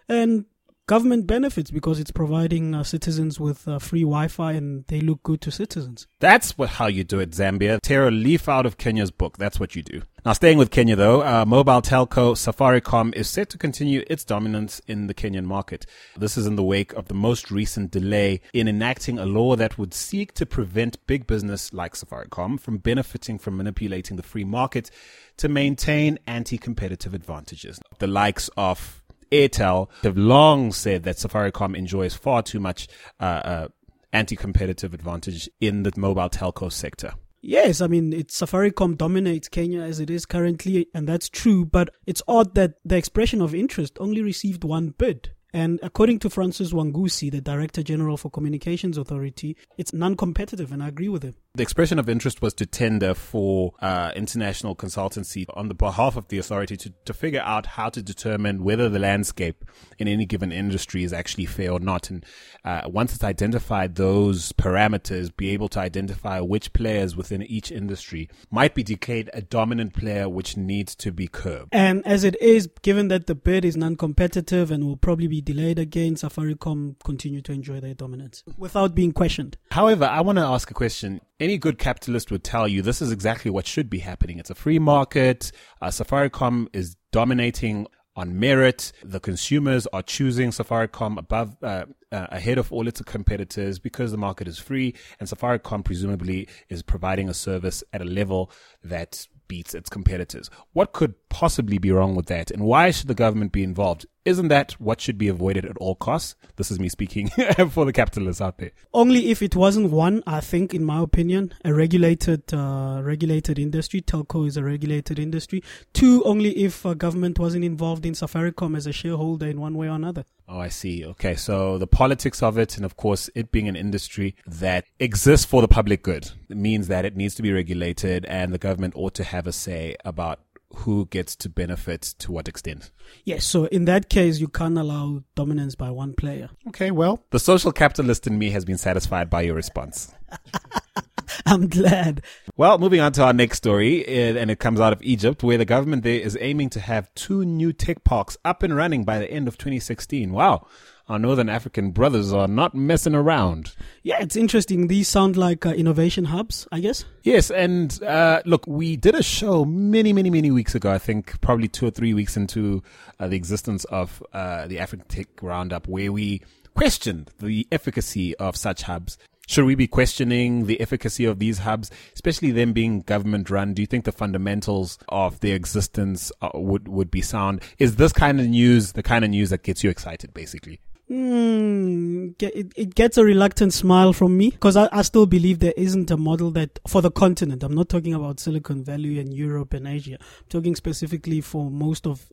And 0.07 0.45
government 0.87 1.25
benefits 1.25 1.71
because 1.71 1.99
it's 1.99 2.11
providing 2.11 2.75
uh, 2.75 2.83
citizens 2.83 3.39
with 3.39 3.67
uh, 3.67 3.79
free 3.79 4.01
Wi-Fi 4.01 4.53
and 4.53 4.85
they 4.87 4.99
look 4.99 5.23
good 5.23 5.41
to 5.41 5.51
citizens. 5.51 6.07
That's 6.19 6.57
what, 6.57 6.69
how 6.69 6.87
you 6.87 7.03
do 7.03 7.19
it, 7.19 7.31
Zambia. 7.31 7.79
Tear 7.81 8.07
a 8.07 8.11
leaf 8.11 8.49
out 8.49 8.65
of 8.65 8.77
Kenya's 8.77 9.11
book. 9.11 9.37
That's 9.37 9.59
what 9.59 9.75
you 9.75 9.83
do. 9.83 10.01
Now, 10.25 10.31
staying 10.33 10.57
with 10.57 10.71
Kenya 10.71 10.95
though, 10.95 11.21
uh, 11.21 11.45
mobile 11.45 11.81
telco 11.81 12.33
Safaricom 12.33 13.13
is 13.13 13.29
set 13.29 13.49
to 13.49 13.57
continue 13.57 14.03
its 14.07 14.23
dominance 14.23 14.79
in 14.87 15.07
the 15.07 15.13
Kenyan 15.13 15.45
market. 15.45 15.85
This 16.17 16.37
is 16.37 16.47
in 16.47 16.55
the 16.55 16.63
wake 16.63 16.93
of 16.93 17.07
the 17.07 17.13
most 17.13 17.51
recent 17.51 17.91
delay 17.91 18.39
in 18.53 18.67
enacting 18.69 19.19
a 19.19 19.25
law 19.25 19.55
that 19.57 19.77
would 19.77 19.93
seek 19.93 20.33
to 20.35 20.45
prevent 20.45 21.05
big 21.07 21.27
business 21.27 21.73
like 21.73 21.93
Safaricom 21.93 22.59
from 22.59 22.77
benefiting 22.77 23.37
from 23.37 23.57
manipulating 23.57 24.15
the 24.15 24.23
free 24.23 24.45
market 24.45 24.89
to 25.37 25.49
maintain 25.49 26.19
anti-competitive 26.27 27.13
advantages. 27.13 27.79
The 27.99 28.07
likes 28.07 28.49
of 28.55 29.02
Airtel 29.33 29.89
have 30.03 30.17
long 30.17 30.71
said 30.71 31.03
that 31.03 31.17
Safaricom 31.17 31.75
enjoys 31.75 32.13
far 32.13 32.43
too 32.43 32.59
much 32.59 32.87
uh, 33.19 33.23
uh, 33.23 33.67
anti-competitive 34.11 34.93
advantage 34.93 35.49
in 35.59 35.83
the 35.83 35.91
mobile 35.97 36.29
telco 36.29 36.71
sector. 36.71 37.13
Yes, 37.41 37.81
I 37.81 37.87
mean, 37.87 38.13
it's 38.13 38.39
Safaricom 38.39 38.97
dominates 38.97 39.49
Kenya 39.49 39.81
as 39.81 39.99
it 39.99 40.09
is 40.09 40.25
currently, 40.25 40.87
and 40.93 41.09
that's 41.09 41.27
true, 41.27 41.65
but 41.65 41.89
it's 42.05 42.21
odd 42.25 42.55
that 42.55 42.75
the 42.85 42.95
expression 42.95 43.41
of 43.41 43.53
interest 43.53 43.97
only 43.99 44.21
received 44.21 44.63
one 44.63 44.93
bid. 44.97 45.31
And 45.51 45.79
according 45.83 46.19
to 46.19 46.29
Francis 46.29 46.71
Wangusi, 46.71 47.29
the 47.29 47.41
Director 47.41 47.83
General 47.83 48.17
for 48.17 48.31
Communications 48.31 48.97
Authority, 48.97 49.57
it's 49.77 49.93
non 49.93 50.15
competitive, 50.15 50.71
and 50.71 50.81
I 50.81 50.87
agree 50.87 51.09
with 51.09 51.23
him. 51.23 51.35
The 51.55 51.61
expression 51.61 51.99
of 51.99 52.09
interest 52.09 52.41
was 52.41 52.55
to 52.55 52.65
tender 52.65 53.13
for 53.13 53.73
uh, 53.79 54.11
international 54.15 54.75
consultancy 54.75 55.45
on 55.53 55.67
the 55.67 55.75
behalf 55.75 56.17
of 56.17 56.27
the 56.29 56.39
authority 56.39 56.75
to, 56.77 56.91
to 57.05 57.13
figure 57.13 57.41
out 57.41 57.67
how 57.67 57.89
to 57.89 58.01
determine 58.01 58.63
whether 58.63 58.89
the 58.89 58.97
landscape 58.97 59.63
in 59.99 60.07
any 60.07 60.25
given 60.25 60.51
industry 60.51 61.03
is 61.03 61.13
actually 61.13 61.45
fair 61.45 61.71
or 61.71 61.79
not. 61.79 62.09
And 62.09 62.25
uh, 62.65 62.81
once 62.87 63.13
it's 63.13 63.23
identified 63.23 63.93
those 63.93 64.51
parameters, 64.53 65.29
be 65.37 65.51
able 65.51 65.69
to 65.69 65.79
identify 65.79 66.39
which 66.39 66.73
players 66.73 67.15
within 67.15 67.43
each 67.43 67.71
industry 67.71 68.31
might 68.49 68.73
be 68.73 68.81
declared 68.81 69.29
a 69.31 69.43
dominant 69.43 69.93
player 69.93 70.27
which 70.27 70.57
needs 70.57 70.95
to 70.95 71.11
be 71.11 71.27
curbed. 71.27 71.69
And 71.71 72.01
as 72.07 72.23
it 72.23 72.35
is, 72.41 72.67
given 72.81 73.09
that 73.09 73.27
the 73.27 73.35
bid 73.35 73.63
is 73.63 73.77
non-competitive 73.77 74.71
and 74.71 74.87
will 74.87 74.97
probably 74.97 75.27
be 75.27 75.39
delayed 75.39 75.77
again, 75.77 76.15
Safaricom 76.15 76.95
continue 77.03 77.43
to 77.43 77.51
enjoy 77.51 77.79
their 77.79 77.93
dominance 77.93 78.43
without 78.57 78.95
being 78.95 79.11
questioned. 79.11 79.55
However, 79.69 80.05
I 80.05 80.21
want 80.21 80.39
to 80.39 80.45
ask 80.45 80.71
a 80.71 80.73
question. 80.73 81.21
Any 81.43 81.57
good 81.57 81.77
capitalist 81.77 82.31
would 82.31 82.45
tell 82.45 82.69
you 82.69 82.81
this 82.81 83.01
is 83.01 83.11
exactly 83.11 83.51
what 83.51 83.67
should 83.67 83.89
be 83.89 83.99
happening. 83.99 84.39
It's 84.39 84.49
a 84.49 84.55
free 84.55 84.79
market. 84.79 85.51
Uh, 85.81 85.87
Safaricom 85.87 86.69
is 86.71 86.95
dominating 87.11 87.85
on 88.15 88.39
merit. 88.39 88.93
The 89.03 89.19
consumers 89.19 89.85
are 89.87 90.01
choosing 90.01 90.51
Safaricom 90.51 91.17
above, 91.17 91.57
uh, 91.61 91.83
uh, 92.13 92.27
ahead 92.31 92.57
of 92.57 92.71
all 92.71 92.87
its 92.87 93.01
competitors 93.01 93.77
because 93.77 94.11
the 94.11 94.17
market 94.17 94.47
is 94.47 94.57
free 94.57 94.95
and 95.19 95.27
Safaricom 95.27 95.83
presumably 95.83 96.47
is 96.69 96.81
providing 96.81 97.27
a 97.27 97.33
service 97.33 97.83
at 97.91 98.01
a 98.01 98.05
level 98.05 98.49
that 98.81 99.27
beats 99.49 99.73
its 99.73 99.89
competitors. 99.89 100.49
What 100.71 100.93
could 100.93 101.13
possibly 101.27 101.77
be 101.77 101.91
wrong 101.91 102.15
with 102.15 102.27
that? 102.27 102.51
And 102.51 102.63
why 102.63 102.91
should 102.91 103.09
the 103.09 103.15
government 103.15 103.51
be 103.51 103.63
involved? 103.63 104.05
Isn't 104.25 104.47
that 104.47 104.71
what 104.73 105.01
should 105.01 105.17
be 105.17 105.27
avoided 105.27 105.65
at 105.65 105.77
all 105.77 105.95
costs? 105.95 106.35
This 106.55 106.71
is 106.71 106.79
me 106.79 106.87
speaking 106.87 107.29
for 107.69 107.83
the 107.83 107.91
capitalists 107.91 108.41
out 108.41 108.57
there. 108.57 108.71
Only 108.93 109.31
if 109.31 109.41
it 109.41 109.53
wasn't 109.53 109.91
one, 109.91 110.23
I 110.25 110.39
think, 110.39 110.73
in 110.73 110.85
my 110.85 111.01
opinion, 111.01 111.53
a 111.65 111.73
regulated, 111.73 112.53
uh, 112.53 113.01
regulated 113.03 113.59
industry. 113.59 114.01
Telco 114.01 114.47
is 114.47 114.55
a 114.55 114.63
regulated 114.63 115.19
industry. 115.19 115.61
Two, 115.91 116.23
only 116.23 116.51
if 116.51 116.85
uh, 116.85 116.93
government 116.93 117.37
wasn't 117.37 117.65
involved 117.65 118.05
in 118.05 118.13
Safaricom 118.13 118.77
as 118.77 118.87
a 118.87 118.93
shareholder 118.93 119.47
in 119.47 119.59
one 119.59 119.75
way 119.75 119.87
or 119.87 119.95
another. 119.95 120.23
Oh, 120.47 120.59
I 120.59 120.69
see. 120.69 121.05
Okay. 121.05 121.35
So 121.35 121.77
the 121.77 121.87
politics 121.87 122.41
of 122.41 122.57
it, 122.57 122.77
and 122.77 122.85
of 122.85 122.95
course, 122.95 123.29
it 123.35 123.51
being 123.51 123.67
an 123.67 123.75
industry 123.75 124.35
that 124.45 124.85
exists 124.99 125.45
for 125.45 125.61
the 125.61 125.67
public 125.67 126.01
good, 126.01 126.31
means 126.47 126.87
that 126.87 127.03
it 127.03 127.17
needs 127.17 127.35
to 127.35 127.41
be 127.41 127.51
regulated 127.51 128.25
and 128.25 128.53
the 128.53 128.57
government 128.57 128.93
ought 128.95 129.15
to 129.15 129.25
have 129.25 129.47
a 129.47 129.51
say 129.51 129.97
about 130.05 130.39
who 130.75 131.05
gets 131.07 131.35
to 131.37 131.49
benefit 131.49 132.01
to 132.19 132.31
what 132.31 132.47
extent. 132.47 132.91
Yes, 133.23 133.45
so 133.45 133.65
in 133.65 133.85
that 133.85 134.09
case, 134.09 134.39
you 134.39 134.47
can't 134.47 134.77
allow 134.77 135.23
dominance 135.35 135.75
by 135.75 135.91
one 135.91 136.13
player. 136.13 136.49
Okay, 136.69 136.91
well, 136.91 137.23
the 137.29 137.39
social 137.39 137.71
capitalist 137.71 138.27
in 138.27 138.37
me 138.37 138.49
has 138.51 138.65
been 138.65 138.77
satisfied 138.77 139.29
by 139.29 139.41
your 139.41 139.55
response. 139.55 140.13
I'm 141.45 141.67
glad. 141.67 142.21
Well, 142.57 142.77
moving 142.77 142.99
on 142.99 143.11
to 143.13 143.23
our 143.23 143.33
next 143.33 143.57
story, 143.57 144.05
and 144.07 144.51
it 144.51 144.59
comes 144.59 144.79
out 144.79 144.93
of 144.93 145.01
Egypt, 145.01 145.43
where 145.43 145.57
the 145.57 145.65
government 145.65 146.03
there 146.03 146.19
is 146.19 146.37
aiming 146.39 146.69
to 146.71 146.79
have 146.79 147.13
two 147.15 147.45
new 147.45 147.73
tech 147.73 148.03
parks 148.03 148.37
up 148.45 148.63
and 148.63 148.75
running 148.75 149.03
by 149.03 149.19
the 149.19 149.29
end 149.29 149.47
of 149.47 149.57
2016. 149.57 150.31
Wow. 150.31 150.67
Our 151.13 151.19
Northern 151.19 151.47
African 151.47 151.91
brothers 151.91 152.33
are 152.33 152.47
not 152.47 152.73
messing 152.73 153.13
around. 153.13 153.75
Yeah, 154.01 154.17
it's 154.19 154.35
interesting. 154.35 154.87
These 154.87 155.07
sound 155.07 155.37
like 155.37 155.63
uh, 155.63 155.69
innovation 155.69 156.25
hubs, 156.25 156.67
I 156.71 156.79
guess. 156.79 157.05
Yes, 157.21 157.51
and 157.51 158.01
uh, 158.01 158.41
look, 158.47 158.65
we 158.65 158.97
did 158.97 159.13
a 159.13 159.21
show 159.21 159.63
many, 159.63 160.11
many, 160.11 160.31
many 160.31 160.49
weeks 160.49 160.73
ago. 160.73 160.91
I 160.91 160.97
think 160.97 161.39
probably 161.39 161.67
two 161.67 161.85
or 161.85 161.91
three 161.91 162.15
weeks 162.15 162.35
into 162.35 162.81
uh, 163.19 163.27
the 163.27 163.35
existence 163.35 163.85
of 163.85 164.23
uh, 164.33 164.65
the 164.65 164.79
African 164.79 165.07
Tech 165.07 165.27
Roundup, 165.39 165.87
where 165.87 166.11
we 166.11 166.41
questioned 166.73 167.29
the 167.37 167.67
efficacy 167.71 168.35
of 168.37 168.55
such 168.55 168.81
hubs. 168.81 169.19
Should 169.45 169.65
we 169.65 169.75
be 169.75 169.85
questioning 169.85 170.65
the 170.65 170.81
efficacy 170.81 171.25
of 171.25 171.37
these 171.37 171.59
hubs, 171.59 171.91
especially 172.15 172.49
them 172.49 172.73
being 172.73 173.01
government 173.01 173.51
run? 173.51 173.75
Do 173.75 173.83
you 173.83 173.85
think 173.85 174.05
the 174.05 174.11
fundamentals 174.11 174.97
of 175.09 175.41
their 175.41 175.55
existence 175.55 176.31
uh, 176.41 176.49
would 176.55 176.87
would 176.87 177.11
be 177.11 177.21
sound? 177.21 177.61
Is 177.77 177.97
this 177.97 178.13
kind 178.13 178.39
of 178.41 178.47
news 178.47 178.93
the 178.93 179.03
kind 179.03 179.23
of 179.23 179.29
news 179.29 179.51
that 179.51 179.61
gets 179.61 179.83
you 179.83 179.91
excited, 179.91 180.33
basically? 180.33 180.79
Mm, 181.09 182.41
it, 182.41 182.71
it 182.75 182.95
gets 182.95 183.17
a 183.17 183.23
reluctant 183.23 183.73
smile 183.73 184.13
from 184.13 184.37
me 184.37 184.49
because 184.49 184.77
I, 184.77 184.87
I 184.91 185.01
still 185.01 185.25
believe 185.25 185.59
there 185.59 185.73
isn't 185.75 186.09
a 186.09 186.17
model 186.17 186.49
that 186.51 186.79
for 186.87 187.01
the 187.01 187.11
continent. 187.11 187.61
I'm 187.63 187.75
not 187.75 187.89
talking 187.89 188.13
about 188.13 188.39
Silicon 188.39 188.83
Valley 188.83 189.19
and 189.19 189.33
Europe 189.33 189.73
and 189.73 189.87
Asia. 189.87 190.17
I'm 190.19 190.47
talking 190.49 190.75
specifically 190.75 191.41
for 191.41 191.69
most 191.69 192.07
of 192.07 192.31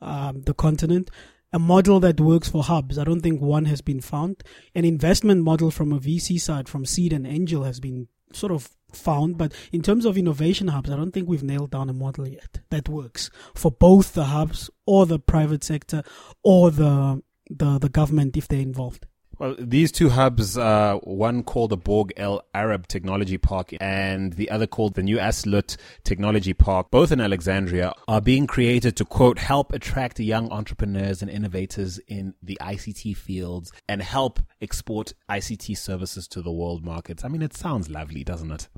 um, 0.00 0.42
the 0.42 0.54
continent 0.54 1.10
a 1.52 1.58
model 1.58 2.00
that 2.00 2.18
works 2.18 2.48
for 2.48 2.62
hubs. 2.62 2.98
I 2.98 3.04
don't 3.04 3.20
think 3.20 3.40
one 3.40 3.66
has 3.66 3.80
been 3.80 4.00
found. 4.00 4.42
An 4.74 4.84
investment 4.84 5.42
model 5.42 5.70
from 5.70 5.92
a 5.92 5.98
VC 5.98 6.40
side, 6.40 6.68
from 6.68 6.86
seed 6.86 7.12
and 7.12 7.26
angel, 7.26 7.64
has 7.64 7.78
been 7.78 8.08
sort 8.32 8.52
of 8.52 8.70
found. 8.92 9.36
But 9.36 9.52
in 9.70 9.82
terms 9.82 10.06
of 10.06 10.16
innovation 10.16 10.68
hubs, 10.68 10.90
I 10.90 10.96
don't 10.96 11.12
think 11.12 11.28
we've 11.28 11.42
nailed 11.42 11.70
down 11.70 11.90
a 11.90 11.92
model 11.92 12.26
yet 12.26 12.60
that 12.70 12.88
works 12.88 13.30
for 13.54 13.70
both 13.70 14.14
the 14.14 14.24
hubs 14.24 14.70
or 14.86 15.04
the 15.04 15.18
private 15.18 15.62
sector 15.62 16.02
or 16.42 16.70
the 16.70 17.22
the, 17.56 17.78
the 17.78 17.88
government 17.88 18.36
if 18.36 18.48
they're 18.48 18.60
involved. 18.60 19.06
Well, 19.38 19.56
these 19.58 19.90
two 19.90 20.10
hubs, 20.10 20.56
uh, 20.56 20.98
one 21.02 21.42
called 21.42 21.70
the 21.70 21.76
Borg 21.76 22.12
El 22.16 22.44
Arab 22.54 22.86
Technology 22.86 23.38
Park 23.38 23.74
and 23.80 24.34
the 24.34 24.50
other 24.50 24.68
called 24.68 24.94
the 24.94 25.02
New 25.02 25.18
Assiut 25.18 25.76
Technology 26.04 26.52
Park, 26.52 26.92
both 26.92 27.10
in 27.10 27.20
Alexandria, 27.20 27.92
are 28.06 28.20
being 28.20 28.46
created 28.46 28.94
to 28.96 29.04
quote, 29.04 29.38
help 29.38 29.72
attract 29.72 30.20
young 30.20 30.48
entrepreneurs 30.52 31.22
and 31.22 31.30
innovators 31.30 31.98
in 32.06 32.34
the 32.40 32.56
ICT 32.60 33.16
fields 33.16 33.72
and 33.88 34.00
help 34.00 34.38
export 34.60 35.12
ICT 35.28 35.76
services 35.76 36.28
to 36.28 36.40
the 36.40 36.52
world 36.52 36.84
markets. 36.84 37.24
I 37.24 37.28
mean, 37.28 37.42
it 37.42 37.56
sounds 37.56 37.90
lovely, 37.90 38.22
doesn't 38.22 38.52
it? 38.52 38.68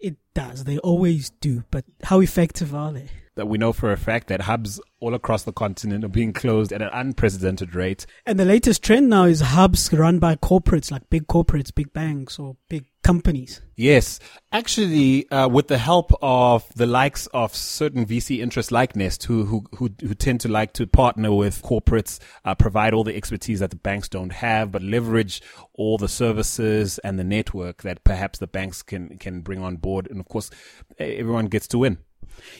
It 0.00 0.16
does. 0.34 0.64
They 0.64 0.78
always 0.78 1.30
do. 1.30 1.64
But 1.70 1.84
how 2.02 2.20
effective 2.20 2.74
are 2.74 2.92
they? 2.92 3.08
That 3.38 3.46
we 3.46 3.56
know 3.56 3.72
for 3.72 3.92
a 3.92 3.96
fact 3.96 4.26
that 4.26 4.42
hubs 4.42 4.80
all 4.98 5.14
across 5.14 5.44
the 5.44 5.52
continent 5.52 6.04
are 6.04 6.08
being 6.08 6.32
closed 6.32 6.72
at 6.72 6.82
an 6.82 6.90
unprecedented 6.92 7.72
rate. 7.72 8.04
And 8.26 8.38
the 8.38 8.44
latest 8.44 8.82
trend 8.82 9.08
now 9.08 9.24
is 9.24 9.40
hubs 9.40 9.92
run 9.92 10.18
by 10.18 10.34
corporates, 10.34 10.90
like 10.90 11.08
big 11.08 11.28
corporates, 11.28 11.72
big 11.72 11.92
banks, 11.92 12.36
or 12.36 12.56
big 12.68 12.86
companies. 13.04 13.62
Yes. 13.76 14.18
Actually, 14.50 15.30
uh, 15.30 15.46
with 15.46 15.68
the 15.68 15.78
help 15.78 16.10
of 16.20 16.64
the 16.74 16.86
likes 16.86 17.28
of 17.28 17.54
certain 17.54 18.06
VC 18.06 18.40
interests 18.40 18.72
like 18.72 18.96
Nest, 18.96 19.22
who, 19.22 19.44
who, 19.44 19.64
who, 19.76 19.88
who 20.00 20.14
tend 20.14 20.40
to 20.40 20.48
like 20.48 20.72
to 20.72 20.88
partner 20.88 21.32
with 21.32 21.62
corporates, 21.62 22.18
uh, 22.44 22.56
provide 22.56 22.92
all 22.92 23.04
the 23.04 23.14
expertise 23.14 23.60
that 23.60 23.70
the 23.70 23.76
banks 23.76 24.08
don't 24.08 24.32
have, 24.32 24.72
but 24.72 24.82
leverage 24.82 25.42
all 25.74 25.96
the 25.96 26.08
services 26.08 26.98
and 27.04 27.20
the 27.20 27.24
network 27.24 27.82
that 27.82 28.02
perhaps 28.02 28.40
the 28.40 28.48
banks 28.48 28.82
can, 28.82 29.16
can 29.18 29.42
bring 29.42 29.62
on 29.62 29.76
board. 29.76 30.08
And 30.10 30.18
of 30.18 30.26
course, 30.26 30.50
everyone 30.98 31.46
gets 31.46 31.68
to 31.68 31.78
win. 31.78 31.98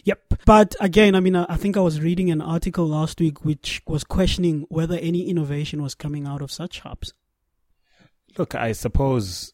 Yep. 0.04 0.34
But 0.44 0.74
again, 0.80 1.14
I 1.14 1.20
mean, 1.20 1.36
I 1.36 1.56
think 1.56 1.76
I 1.76 1.80
was 1.80 2.00
reading 2.00 2.30
an 2.30 2.40
article 2.40 2.86
last 2.86 3.20
week 3.20 3.44
which 3.44 3.82
was 3.86 4.04
questioning 4.04 4.66
whether 4.68 4.96
any 4.96 5.28
innovation 5.28 5.82
was 5.82 5.94
coming 5.94 6.26
out 6.26 6.42
of 6.42 6.50
such 6.50 6.80
hubs. 6.80 7.14
Look, 8.36 8.54
I 8.54 8.72
suppose 8.72 9.52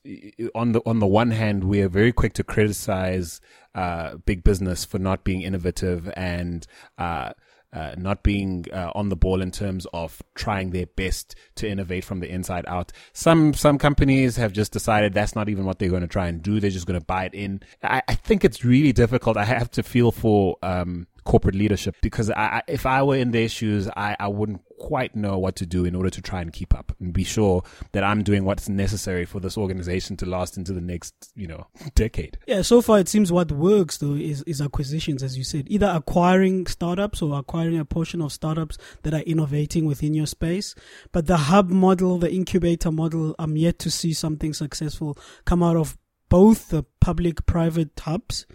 on 0.54 0.72
the 0.72 0.80
on 0.84 0.98
the 0.98 1.06
one 1.06 1.30
hand, 1.30 1.64
we 1.64 1.80
are 1.80 1.88
very 1.88 2.12
quick 2.12 2.34
to 2.34 2.44
criticize 2.44 3.40
uh, 3.74 4.16
big 4.26 4.44
business 4.44 4.84
for 4.84 4.98
not 4.98 5.24
being 5.24 5.42
innovative 5.42 6.12
and 6.16 6.66
uh, 6.98 7.32
uh, 7.74 7.94
not 7.98 8.22
being 8.22 8.64
uh, 8.72 8.92
on 8.94 9.08
the 9.08 9.16
ball 9.16 9.42
in 9.42 9.50
terms 9.50 9.86
of 9.92 10.22
trying 10.34 10.70
their 10.70 10.86
best 10.86 11.34
to 11.56 11.68
innovate 11.68 12.04
from 12.04 12.20
the 12.20 12.30
inside 12.30 12.64
out. 12.68 12.92
Some 13.12 13.52
some 13.52 13.78
companies 13.78 14.36
have 14.36 14.52
just 14.52 14.72
decided 14.72 15.12
that's 15.12 15.34
not 15.34 15.48
even 15.48 15.64
what 15.64 15.78
they're 15.78 15.90
going 15.90 16.02
to 16.02 16.08
try 16.08 16.28
and 16.28 16.40
do. 16.40 16.60
They're 16.60 16.70
just 16.70 16.86
going 16.86 17.00
to 17.00 17.04
buy 17.04 17.24
it 17.24 17.34
in. 17.34 17.60
I, 17.82 18.02
I 18.08 18.14
think 18.14 18.44
it's 18.44 18.64
really 18.64 18.92
difficult. 18.92 19.36
I 19.36 19.44
have 19.44 19.70
to 19.72 19.82
feel 19.82 20.12
for 20.12 20.56
um, 20.62 21.06
corporate 21.24 21.54
leadership 21.54 21.96
because 22.02 22.30
I, 22.30 22.62
if 22.68 22.86
I 22.86 23.02
were 23.02 23.16
in 23.16 23.30
their 23.30 23.48
shoes, 23.48 23.88
I, 23.96 24.16
I 24.20 24.28
wouldn't 24.28 24.60
quite 24.78 25.16
know 25.16 25.38
what 25.38 25.56
to 25.56 25.66
do 25.66 25.84
in 25.84 25.94
order 25.94 26.10
to 26.10 26.20
try 26.20 26.40
and 26.40 26.52
keep 26.52 26.74
up 26.74 26.94
and 27.00 27.12
be 27.12 27.24
sure 27.24 27.62
that 27.92 28.04
I'm 28.04 28.22
doing 28.22 28.44
what's 28.44 28.68
necessary 28.68 29.24
for 29.24 29.40
this 29.40 29.56
organization 29.56 30.16
to 30.18 30.26
last 30.26 30.56
into 30.56 30.72
the 30.72 30.80
next, 30.80 31.14
you 31.34 31.46
know, 31.46 31.66
decade. 31.94 32.38
Yeah, 32.46 32.62
so 32.62 32.82
far 32.82 32.98
it 32.98 33.08
seems 33.08 33.32
what 33.32 33.50
works 33.50 33.98
though 33.98 34.14
is, 34.14 34.42
is 34.42 34.60
acquisitions, 34.60 35.22
as 35.22 35.38
you 35.38 35.44
said, 35.44 35.66
either 35.68 35.86
acquiring 35.86 36.66
startups 36.66 37.22
or 37.22 37.38
acquiring 37.38 37.78
a 37.78 37.84
portion 37.84 38.20
of 38.20 38.32
startups 38.32 38.76
that 39.02 39.14
are 39.14 39.20
innovating 39.20 39.86
within 39.86 40.14
your 40.14 40.26
space. 40.26 40.74
But 41.12 41.26
the 41.26 41.36
hub 41.36 41.70
model, 41.70 42.18
the 42.18 42.32
incubator 42.32 42.92
model, 42.92 43.34
I'm 43.38 43.56
yet 43.56 43.78
to 43.80 43.90
see 43.90 44.12
something 44.12 44.52
successful 44.52 45.18
come 45.44 45.62
out 45.62 45.76
of 45.76 45.96
both 46.28 46.70
the 46.70 46.84
public 47.00 47.46
private 47.46 47.90
hubs 48.00 48.46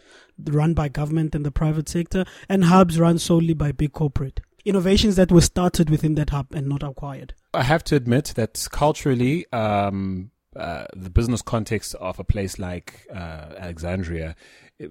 run 0.46 0.74
by 0.74 0.88
government 0.88 1.36
and 1.36 1.46
the 1.46 1.51
private 1.51 1.89
sector 1.89 2.25
and 2.48 2.65
hubs 2.65 3.00
run 3.00 3.17
solely 3.17 3.53
by 3.53 3.72
big 3.72 3.93
corporate 3.93 4.41
innovations 4.65 5.15
that 5.15 5.31
were 5.31 5.41
started 5.41 5.89
within 5.89 6.15
that 6.15 6.29
hub 6.29 6.48
and 6.53 6.67
not 6.67 6.84
acquired 6.84 7.34
i 7.53 7.63
have 7.63 7.84
to 7.84 7.96
admit 7.96 8.34
that 8.36 8.67
culturally 8.72 9.46
um, 9.51 10.31
uh, 10.55 10.86
the 10.96 11.10
business 11.10 11.41
context 11.41 11.96
of 11.96 12.19
a 12.19 12.24
place 12.24 12.60
like 12.60 13.08
uh, 13.13 13.53
alexandria 13.58 14.36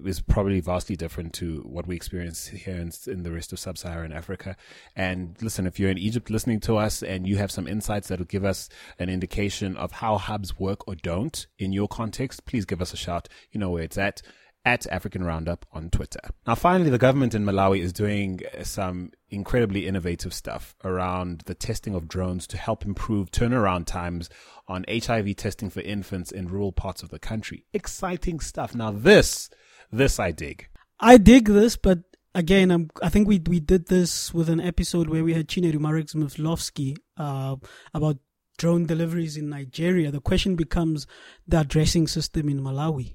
was 0.03 0.21
probably 0.21 0.59
vastly 0.59 0.95
different 0.95 1.33
to 1.33 1.61
what 1.61 1.87
we 1.87 1.95
experience 1.95 2.47
here 2.47 2.75
in, 2.75 2.91
in 3.07 3.23
the 3.23 3.31
rest 3.31 3.51
of 3.51 3.59
sub-Saharan 3.59 4.13
Africa. 4.13 4.55
And 4.95 5.35
listen, 5.41 5.65
if 5.65 5.79
you're 5.79 5.89
in 5.89 5.97
Egypt 5.97 6.29
listening 6.29 6.59
to 6.61 6.77
us 6.77 7.01
and 7.01 7.25
you 7.25 7.37
have 7.37 7.49
some 7.49 7.67
insights 7.67 8.07
that 8.09 8.19
will 8.19 8.25
give 8.25 8.45
us 8.45 8.69
an 8.99 9.09
indication 9.09 9.75
of 9.77 9.93
how 9.93 10.17
hubs 10.17 10.59
work 10.59 10.87
or 10.87 10.95
don't 10.95 11.47
in 11.57 11.73
your 11.73 11.87
context, 11.87 12.45
please 12.45 12.65
give 12.65 12.81
us 12.81 12.93
a 12.93 12.97
shout. 12.97 13.27
You 13.51 13.59
know 13.59 13.71
where 13.71 13.83
it's 13.83 13.97
at 13.97 14.21
at 14.65 14.85
African 14.87 15.23
Roundup 15.23 15.65
on 15.71 15.89
Twitter. 15.89 16.19
Now, 16.45 16.55
finally, 16.55 16.89
the 16.89 16.97
government 16.97 17.33
in 17.33 17.45
Malawi 17.45 17.79
is 17.79 17.93
doing 17.93 18.41
some 18.63 19.11
incredibly 19.29 19.87
innovative 19.87 20.33
stuff 20.33 20.75
around 20.83 21.43
the 21.45 21.55
testing 21.55 21.95
of 21.95 22.07
drones 22.07 22.45
to 22.47 22.57
help 22.57 22.85
improve 22.85 23.31
turnaround 23.31 23.85
times 23.85 24.29
on 24.67 24.85
HIV 24.89 25.35
testing 25.37 25.69
for 25.69 25.81
infants 25.81 26.31
in 26.31 26.47
rural 26.47 26.71
parts 26.71 27.03
of 27.03 27.09
the 27.09 27.19
country. 27.19 27.65
Exciting 27.73 28.39
stuff. 28.39 28.75
Now, 28.75 28.91
this, 28.91 29.49
this 29.91 30.19
I 30.19 30.31
dig. 30.31 30.67
I 30.99 31.17
dig 31.17 31.45
this, 31.45 31.77
but 31.77 31.99
again, 32.35 32.71
I'm, 32.71 32.89
i 33.01 33.09
think 33.09 33.27
we 33.27 33.39
we 33.47 33.59
did 33.59 33.87
this 33.87 34.33
with 34.33 34.49
an 34.49 34.59
episode 34.59 35.09
where 35.09 35.23
we 35.23 35.33
had 35.33 35.47
Chinedu 35.47 35.79
Marek 35.79 36.07
Muflovsky 36.07 36.97
uh, 37.17 37.55
about 37.93 38.17
drone 38.57 38.85
deliveries 38.85 39.37
in 39.37 39.49
Nigeria. 39.49 40.11
The 40.11 40.19
question 40.19 40.55
becomes 40.55 41.07
the 41.47 41.61
addressing 41.61 42.07
system 42.07 42.49
in 42.49 42.59
Malawi. 42.59 43.13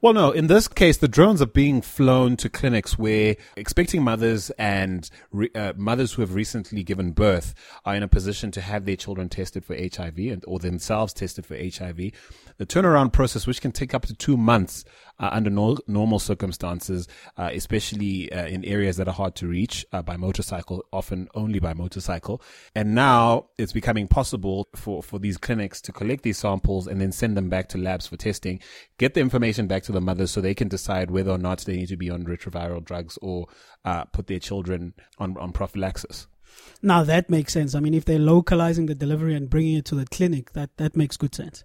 Well, 0.00 0.12
no, 0.12 0.30
in 0.30 0.46
this 0.46 0.68
case, 0.68 0.96
the 0.96 1.08
drones 1.08 1.40
are 1.42 1.46
being 1.46 1.80
flown 1.80 2.36
to 2.38 2.48
clinics 2.48 2.98
where 2.98 3.36
expecting 3.56 4.02
mothers 4.02 4.50
and 4.58 5.08
re- 5.32 5.50
uh, 5.54 5.72
mothers 5.76 6.12
who 6.12 6.22
have 6.22 6.34
recently 6.34 6.82
given 6.82 7.12
birth 7.12 7.54
are 7.84 7.94
in 7.94 8.02
a 8.02 8.08
position 8.08 8.50
to 8.52 8.60
have 8.60 8.84
their 8.84 8.96
children 8.96 9.28
tested 9.28 9.64
for 9.64 9.76
HIV 9.76 10.18
and, 10.18 10.44
or 10.46 10.58
themselves 10.58 11.12
tested 11.12 11.46
for 11.46 11.56
HIV. 11.56 12.12
The 12.58 12.66
turnaround 12.66 13.12
process, 13.12 13.46
which 13.46 13.60
can 13.60 13.72
take 13.72 13.94
up 13.94 14.06
to 14.06 14.14
two 14.14 14.36
months, 14.36 14.84
uh, 15.18 15.30
under 15.32 15.50
no- 15.50 15.78
normal 15.86 16.18
circumstances, 16.18 17.08
uh, 17.36 17.50
especially 17.52 18.30
uh, 18.32 18.46
in 18.46 18.64
areas 18.64 18.96
that 18.96 19.08
are 19.08 19.14
hard 19.14 19.34
to 19.36 19.46
reach 19.46 19.86
uh, 19.92 20.02
by 20.02 20.16
motorcycle, 20.16 20.84
often 20.92 21.28
only 21.34 21.58
by 21.58 21.72
motorcycle. 21.72 22.42
And 22.74 22.94
now 22.94 23.46
it's 23.58 23.72
becoming 23.72 24.08
possible 24.08 24.68
for, 24.74 25.02
for 25.02 25.18
these 25.18 25.38
clinics 25.38 25.80
to 25.82 25.92
collect 25.92 26.22
these 26.22 26.38
samples 26.38 26.86
and 26.86 27.00
then 27.00 27.12
send 27.12 27.36
them 27.36 27.48
back 27.48 27.68
to 27.70 27.78
labs 27.78 28.06
for 28.06 28.16
testing, 28.16 28.60
get 28.98 29.14
the 29.14 29.20
information 29.20 29.55
back 29.64 29.82
to 29.84 29.92
the 29.92 30.00
mothers 30.00 30.30
so 30.30 30.40
they 30.42 30.54
can 30.54 30.68
decide 30.68 31.10
whether 31.10 31.30
or 31.30 31.38
not 31.38 31.60
they 31.60 31.76
need 31.76 31.88
to 31.88 31.96
be 31.96 32.10
on 32.10 32.24
retroviral 32.24 32.84
drugs 32.84 33.18
or 33.22 33.46
uh, 33.84 34.04
put 34.04 34.26
their 34.26 34.38
children 34.38 34.92
on, 35.18 35.36
on 35.38 35.52
prophylaxis. 35.52 36.26
Now 36.82 37.02
that 37.04 37.30
makes 37.30 37.54
sense. 37.54 37.74
I 37.74 37.80
mean, 37.80 37.94
if 37.94 38.04
they're 38.04 38.18
localizing 38.18 38.86
the 38.86 38.94
delivery 38.94 39.34
and 39.34 39.48
bringing 39.48 39.78
it 39.78 39.86
to 39.86 39.94
the 39.94 40.06
clinic, 40.06 40.52
that, 40.52 40.76
that 40.76 40.96
makes 40.96 41.16
good 41.16 41.34
sense. 41.34 41.64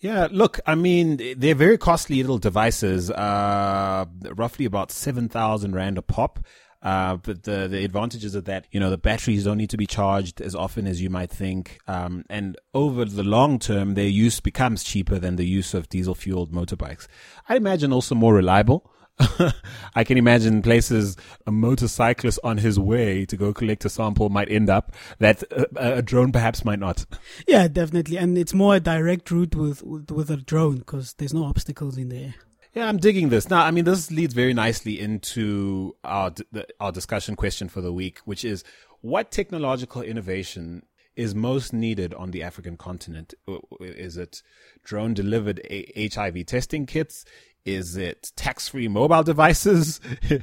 Yeah, 0.00 0.28
look, 0.30 0.60
I 0.64 0.76
mean, 0.76 1.20
they're 1.36 1.56
very 1.56 1.76
costly 1.76 2.22
little 2.22 2.38
devices, 2.38 3.10
uh, 3.10 4.04
roughly 4.36 4.64
about 4.64 4.92
7,000 4.92 5.74
Rand 5.74 5.98
a 5.98 6.02
pop. 6.02 6.38
Uh, 6.80 7.16
but 7.16 7.42
the, 7.42 7.66
the 7.68 7.84
advantages 7.84 8.34
of 8.34 8.44
that, 8.44 8.66
you 8.70 8.78
know, 8.78 8.90
the 8.90 8.98
batteries 8.98 9.44
don't 9.44 9.58
need 9.58 9.70
to 9.70 9.76
be 9.76 9.86
charged 9.86 10.40
as 10.40 10.54
often 10.54 10.86
as 10.86 11.02
you 11.02 11.10
might 11.10 11.30
think. 11.30 11.78
Um, 11.86 12.24
and 12.30 12.56
over 12.72 13.04
the 13.04 13.24
long 13.24 13.58
term, 13.58 13.94
their 13.94 14.08
use 14.08 14.40
becomes 14.40 14.84
cheaper 14.84 15.18
than 15.18 15.36
the 15.36 15.46
use 15.46 15.74
of 15.74 15.88
diesel 15.88 16.14
fueled 16.14 16.52
motorbikes. 16.52 17.08
I 17.48 17.56
imagine 17.56 17.92
also 17.92 18.14
more 18.14 18.34
reliable. 18.34 18.90
I 19.96 20.04
can 20.04 20.16
imagine 20.16 20.62
places 20.62 21.16
a 21.44 21.50
motorcyclist 21.50 22.38
on 22.44 22.58
his 22.58 22.78
way 22.78 23.26
to 23.26 23.36
go 23.36 23.52
collect 23.52 23.84
a 23.84 23.88
sample 23.88 24.28
might 24.28 24.48
end 24.48 24.70
up 24.70 24.94
that 25.18 25.42
a, 25.50 25.96
a 25.96 26.02
drone 26.02 26.30
perhaps 26.30 26.64
might 26.64 26.78
not. 26.78 27.04
Yeah, 27.48 27.66
definitely, 27.66 28.16
and 28.16 28.38
it's 28.38 28.54
more 28.54 28.76
a 28.76 28.80
direct 28.80 29.30
route 29.32 29.56
with 29.56 29.82
with, 29.82 30.12
with 30.12 30.30
a 30.30 30.36
drone 30.36 30.76
because 30.76 31.14
there's 31.14 31.34
no 31.34 31.44
obstacles 31.44 31.98
in 31.98 32.10
there. 32.10 32.36
Yeah, 32.78 32.86
I'm 32.86 32.98
digging 32.98 33.28
this. 33.28 33.50
Now, 33.50 33.64
I 33.64 33.72
mean, 33.72 33.86
this 33.86 34.12
leads 34.12 34.34
very 34.34 34.54
nicely 34.54 35.00
into 35.00 35.96
our 36.04 36.32
our 36.78 36.92
discussion 36.92 37.34
question 37.34 37.68
for 37.68 37.80
the 37.80 37.92
week, 37.92 38.20
which 38.20 38.44
is 38.44 38.62
what 39.00 39.32
technological 39.32 40.00
innovation 40.00 40.84
is 41.16 41.34
most 41.34 41.72
needed 41.72 42.14
on 42.14 42.30
the 42.30 42.44
African 42.44 42.76
continent? 42.76 43.34
Is 43.80 44.16
it 44.16 44.44
drone 44.84 45.12
delivered 45.12 45.60
HIV 45.68 46.46
testing 46.46 46.86
kits? 46.86 47.24
Is 47.64 47.96
it 47.96 48.30
tax 48.36 48.68
free 48.68 48.86
mobile 48.86 49.24
devices? 49.24 50.00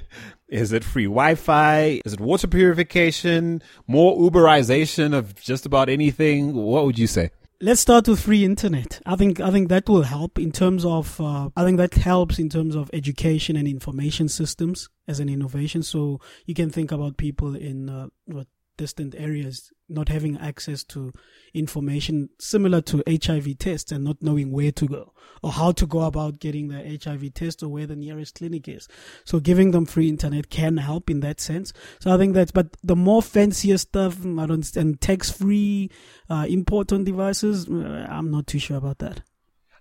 Is 0.50 0.74
it 0.74 0.84
free 0.84 1.06
Wi 1.06 1.36
Fi? 1.36 2.02
Is 2.04 2.14
it 2.14 2.20
water 2.20 2.48
purification? 2.48 3.64
More 3.88 4.18
Uberization 4.18 5.14
of 5.18 5.36
just 5.36 5.66
about 5.66 5.88
anything? 5.88 6.54
What 6.54 6.86
would 6.86 7.00
you 7.00 7.08
say? 7.08 7.32
Let's 7.62 7.80
start 7.80 8.08
with 8.10 8.20
free 8.20 8.44
internet. 8.44 9.02
I 9.06 9.16
think 9.16 9.40
I 9.40 9.50
think 9.50 9.70
that 9.70 9.88
will 9.88 10.04
help 10.04 10.38
in 10.38 10.52
terms 10.52 10.84
of 10.84 11.20
uh, 11.22 11.50
I 11.56 11.64
think 11.64 11.78
that 11.78 11.94
helps 11.94 12.38
in 12.38 12.50
terms 12.50 12.76
of 12.76 12.90
education 12.92 13.56
and 13.56 13.66
information 13.66 14.28
systems 14.28 14.90
as 15.08 15.22
an 15.22 15.30
innovation. 15.30 15.82
So 15.82 16.20
you 16.46 16.54
can 16.54 16.70
think 16.70 16.92
about 16.92 17.16
people 17.16 17.56
in 17.56 17.90
uh, 17.90 18.08
what 18.26 18.48
distant 18.76 19.16
areas 19.18 19.72
not 19.88 20.10
having 20.10 20.38
access 20.38 20.84
to 20.84 21.14
information 21.54 22.30
similar 22.40 22.82
to 22.82 23.04
HIV 23.08 23.58
tests 23.60 23.92
and 23.92 24.04
not 24.04 24.22
knowing 24.22 24.52
where 24.52 24.72
to 24.72 24.88
go 24.88 25.14
or 25.42 25.52
how 25.52 25.72
to 25.74 25.86
go 25.86 26.02
about 26.02 26.40
getting 26.40 26.68
the 26.70 27.00
HIV 27.04 27.34
test 27.34 27.62
or 27.64 27.70
where 27.70 27.88
the 27.88 27.96
nearest 27.96 28.36
clinic 28.36 28.68
is. 28.68 28.88
So 29.24 29.40
giving 29.40 29.72
them 29.72 29.86
free 29.86 30.10
internet 30.10 30.50
can 30.50 30.78
help 30.78 31.10
in 31.10 31.20
that 31.22 31.40
sense. 31.40 31.72
So 32.00 32.14
I 32.14 32.18
think 32.18 32.34
that's, 32.34 32.52
but 32.52 32.76
the 32.84 32.96
more 32.96 33.22
fancier 33.22 33.78
stuff, 33.78 34.20
I 34.26 34.46
don't, 34.46 34.76
and 34.76 35.00
tax 35.00 35.32
free, 35.32 35.92
uh, 36.30 36.46
import 36.50 36.92
on 36.92 37.04
devices, 37.04 37.70
uh, 37.70 38.08
I'm 38.10 38.32
not 38.32 38.48
too 38.48 38.60
sure 38.60 38.78
about 38.78 39.00
that. 39.00 39.22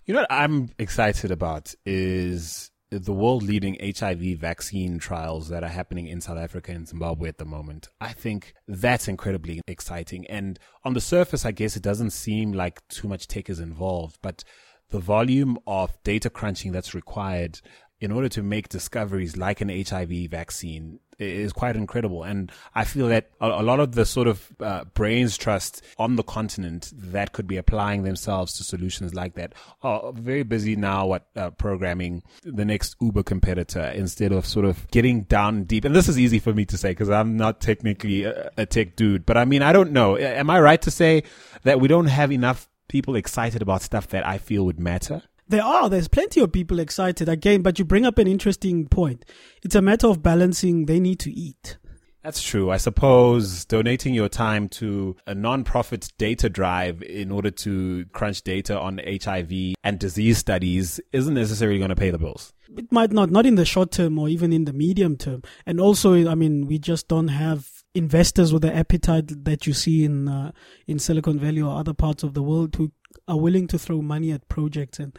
You 0.05 0.13
know 0.13 0.21
what 0.21 0.31
I'm 0.31 0.69
excited 0.77 1.31
about 1.31 1.73
is 1.83 2.69
the 2.91 3.13
world 3.13 3.43
leading 3.43 3.77
HIV 3.81 4.39
vaccine 4.39 4.99
trials 4.99 5.49
that 5.49 5.63
are 5.63 5.69
happening 5.69 6.07
in 6.07 6.21
South 6.21 6.37
Africa 6.37 6.71
and 6.71 6.87
Zimbabwe 6.87 7.29
at 7.29 7.37
the 7.37 7.45
moment. 7.45 7.87
I 7.99 8.13
think 8.13 8.53
that's 8.67 9.07
incredibly 9.07 9.61
exciting. 9.67 10.25
And 10.27 10.59
on 10.83 10.93
the 10.93 11.01
surface, 11.01 11.45
I 11.45 11.51
guess 11.51 11.75
it 11.75 11.83
doesn't 11.83 12.11
seem 12.11 12.53
like 12.53 12.87
too 12.87 13.07
much 13.07 13.27
tech 13.27 13.49
is 13.49 13.59
involved, 13.59 14.19
but 14.21 14.43
the 14.89 14.99
volume 14.99 15.57
of 15.65 15.97
data 16.03 16.29
crunching 16.29 16.71
that's 16.71 16.93
required 16.93 17.59
in 17.99 18.11
order 18.11 18.29
to 18.29 18.43
make 18.43 18.69
discoveries 18.69 19.37
like 19.37 19.61
an 19.61 19.69
HIV 19.69 20.29
vaccine 20.29 20.99
is 21.19 21.53
quite 21.53 21.75
incredible. 21.75 22.23
And 22.23 22.51
I 22.73 22.83
feel 22.83 23.07
that 23.09 23.29
a, 23.39 23.63
lot 23.63 23.79
of 23.79 23.93
the 23.93 24.05
sort 24.05 24.27
of 24.27 24.51
uh, 24.59 24.85
brains 24.93 25.37
trust 25.37 25.83
on 25.97 26.15
the 26.15 26.23
continent 26.23 26.91
that 26.95 27.31
could 27.31 27.47
be 27.47 27.57
applying 27.57 28.03
themselves 28.03 28.53
to 28.57 28.63
solutions 28.63 29.13
like 29.13 29.35
that 29.35 29.53
are 29.81 30.11
very 30.13 30.43
busy 30.43 30.75
now 30.75 31.13
at 31.15 31.25
uh, 31.35 31.49
programming 31.51 32.23
the 32.43 32.65
next 32.65 32.95
Uber 33.01 33.23
competitor 33.23 33.91
instead 33.95 34.31
of 34.31 34.45
sort 34.45 34.65
of 34.65 34.89
getting 34.91 35.23
down 35.23 35.63
deep. 35.63 35.85
And 35.85 35.95
this 35.95 36.09
is 36.09 36.19
easy 36.19 36.39
for 36.39 36.53
me 36.53 36.65
to 36.65 36.77
say 36.77 36.91
because 36.91 37.09
I'm 37.09 37.37
not 37.37 37.61
technically 37.61 38.23
a, 38.23 38.51
a 38.57 38.65
tech 38.65 38.95
dude, 38.95 39.25
but 39.25 39.37
I 39.37 39.45
mean, 39.45 39.61
I 39.61 39.73
don't 39.73 39.91
know. 39.91 40.17
Am 40.17 40.49
I 40.49 40.59
right 40.59 40.81
to 40.81 40.91
say 40.91 41.23
that 41.63 41.79
we 41.79 41.87
don't 41.87 42.07
have 42.07 42.31
enough 42.31 42.67
people 42.87 43.15
excited 43.15 43.61
about 43.61 43.81
stuff 43.81 44.07
that 44.09 44.25
I 44.25 44.37
feel 44.37 44.65
would 44.65 44.79
matter? 44.79 45.23
There 45.47 45.63
are. 45.63 45.89
There's 45.89 46.07
plenty 46.07 46.41
of 46.41 46.51
people 46.51 46.79
excited 46.79 47.29
again, 47.29 47.61
but 47.61 47.77
you 47.77 47.85
bring 47.85 48.05
up 48.05 48.17
an 48.17 48.27
interesting 48.27 48.87
point. 48.87 49.25
It's 49.63 49.75
a 49.75 49.81
matter 49.81 50.07
of 50.07 50.23
balancing. 50.23 50.85
They 50.85 50.99
need 50.99 51.19
to 51.19 51.31
eat. 51.31 51.77
That's 52.23 52.41
true. 52.41 52.71
I 52.71 52.77
suppose 52.77 53.65
donating 53.65 54.15
your 54.15 54.29
time 54.29 54.67
to 54.69 55.15
a 55.27 55.35
non-profit 55.35 56.11
data 56.17 56.49
drive 56.49 57.03
in 57.03 57.31
order 57.31 57.51
to 57.51 58.05
crunch 58.13 58.41
data 58.41 58.79
on 58.79 58.99
HIV 59.05 59.75
and 59.83 59.99
disease 59.99 60.39
studies 60.39 60.99
isn't 61.11 61.35
necessarily 61.35 61.77
going 61.77 61.89
to 61.89 61.95
pay 61.95 62.09
the 62.09 62.17
bills. 62.17 62.51
It 62.75 62.91
might 62.91 63.11
not, 63.11 63.29
not 63.29 63.45
in 63.45 63.53
the 63.53 63.65
short 63.65 63.91
term 63.91 64.17
or 64.17 64.27
even 64.27 64.51
in 64.51 64.65
the 64.65 64.73
medium 64.73 65.17
term. 65.17 65.43
And 65.67 65.79
also, 65.79 66.27
I 66.27 66.33
mean, 66.33 66.65
we 66.65 66.79
just 66.79 67.07
don't 67.07 67.27
have 67.27 67.69
investors 67.93 68.51
with 68.51 68.63
the 68.63 68.75
appetite 68.75 69.45
that 69.45 69.67
you 69.67 69.73
see 69.73 70.03
in 70.03 70.27
uh, 70.27 70.51
in 70.87 70.97
Silicon 70.97 71.39
Valley 71.39 71.61
or 71.61 71.77
other 71.77 71.93
parts 71.93 72.23
of 72.23 72.33
the 72.33 72.43
world 72.43 72.75
who 72.75 72.91
are 73.27 73.39
willing 73.39 73.67
to 73.67 73.79
throw 73.79 74.01
money 74.01 74.31
at 74.31 74.47
projects 74.47 74.99
and 74.99 75.17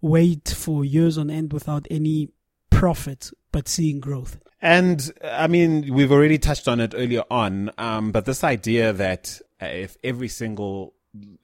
wait 0.00 0.48
for 0.48 0.84
years 0.84 1.16
on 1.16 1.30
end 1.30 1.52
without 1.52 1.86
any 1.90 2.28
profit 2.70 3.30
but 3.52 3.68
seeing 3.68 4.00
growth. 4.00 4.38
And 4.60 5.12
I 5.22 5.46
mean, 5.46 5.94
we've 5.94 6.10
already 6.10 6.38
touched 6.38 6.68
on 6.68 6.80
it 6.80 6.94
earlier 6.96 7.22
on, 7.30 7.70
um, 7.78 8.12
but 8.12 8.24
this 8.24 8.42
idea 8.42 8.92
that 8.94 9.40
if 9.60 9.96
every 10.02 10.28
single 10.28 10.94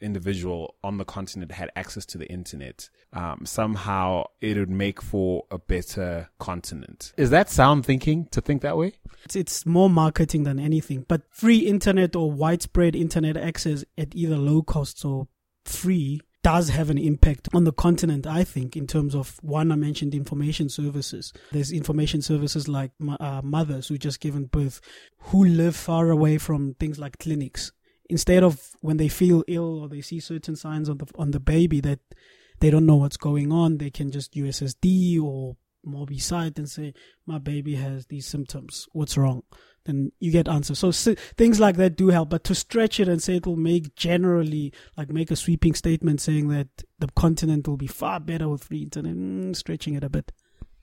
individual 0.00 0.74
on 0.82 0.98
the 0.98 1.04
continent 1.04 1.52
had 1.52 1.70
access 1.76 2.04
to 2.06 2.18
the 2.18 2.26
internet, 2.26 2.90
um, 3.12 3.42
somehow 3.44 4.24
it 4.40 4.56
would 4.56 4.70
make 4.70 5.00
for 5.00 5.44
a 5.50 5.58
better 5.58 6.28
continent. 6.38 7.12
Is 7.16 7.30
that 7.30 7.50
sound 7.50 7.86
thinking 7.86 8.26
to 8.32 8.40
think 8.40 8.62
that 8.62 8.76
way? 8.76 8.94
It's, 9.24 9.36
it's 9.36 9.66
more 9.66 9.90
marketing 9.90 10.44
than 10.44 10.58
anything, 10.58 11.04
but 11.06 11.22
free 11.30 11.58
internet 11.58 12.16
or 12.16 12.32
widespread 12.32 12.96
internet 12.96 13.36
access 13.36 13.84
at 13.96 14.14
either 14.14 14.36
low 14.36 14.62
costs 14.62 15.04
or 15.04 15.28
free 15.70 16.20
does 16.42 16.70
have 16.70 16.88
an 16.88 16.98
impact 16.98 17.48
on 17.52 17.64
the 17.64 17.72
continent, 17.72 18.26
I 18.26 18.44
think, 18.44 18.76
in 18.76 18.86
terms 18.86 19.14
of 19.14 19.38
one, 19.42 19.70
I 19.70 19.76
mentioned 19.76 20.14
information 20.14 20.68
services. 20.68 21.32
There's 21.52 21.70
information 21.70 22.22
services 22.22 22.66
like 22.66 22.92
uh, 23.20 23.42
mothers 23.44 23.88
who 23.88 23.98
just 23.98 24.20
given 24.20 24.46
birth 24.46 24.80
who 25.18 25.44
live 25.44 25.76
far 25.76 26.10
away 26.10 26.38
from 26.38 26.74
things 26.74 26.98
like 26.98 27.18
clinics. 27.18 27.72
Instead 28.08 28.42
of 28.42 28.70
when 28.80 28.96
they 28.96 29.08
feel 29.08 29.44
ill 29.46 29.80
or 29.80 29.88
they 29.88 30.00
see 30.00 30.18
certain 30.18 30.56
signs 30.56 30.88
on 30.88 30.98
the, 30.98 31.06
on 31.16 31.30
the 31.30 31.40
baby 31.40 31.80
that 31.80 32.00
they 32.60 32.70
don't 32.70 32.86
know 32.86 32.96
what's 32.96 33.16
going 33.16 33.52
on, 33.52 33.78
they 33.78 33.90
can 33.90 34.10
just 34.10 34.32
USSD 34.32 35.22
or 35.22 35.56
more 35.84 36.06
site 36.18 36.58
and 36.58 36.68
say, 36.68 36.94
my 37.26 37.38
baby 37.38 37.76
has 37.76 38.06
these 38.06 38.26
symptoms. 38.26 38.88
What's 38.92 39.16
wrong? 39.16 39.42
Then 39.84 40.12
you 40.20 40.30
get 40.30 40.48
answers. 40.48 40.78
So 40.78 41.14
things 41.36 41.58
like 41.58 41.76
that 41.76 41.96
do 41.96 42.08
help, 42.08 42.30
but 42.30 42.44
to 42.44 42.54
stretch 42.54 43.00
it 43.00 43.08
and 43.08 43.22
say 43.22 43.36
it 43.36 43.46
will 43.46 43.56
make 43.56 43.94
generally, 43.94 44.72
like 44.96 45.10
make 45.10 45.30
a 45.30 45.36
sweeping 45.36 45.74
statement 45.74 46.20
saying 46.20 46.48
that 46.48 46.68
the 46.98 47.08
continent 47.16 47.66
will 47.66 47.76
be 47.76 47.86
far 47.86 48.20
better 48.20 48.48
with 48.48 48.64
free 48.64 48.82
internet, 48.82 49.14
mm, 49.14 49.56
stretching 49.56 49.94
it 49.94 50.04
a 50.04 50.10
bit. 50.10 50.32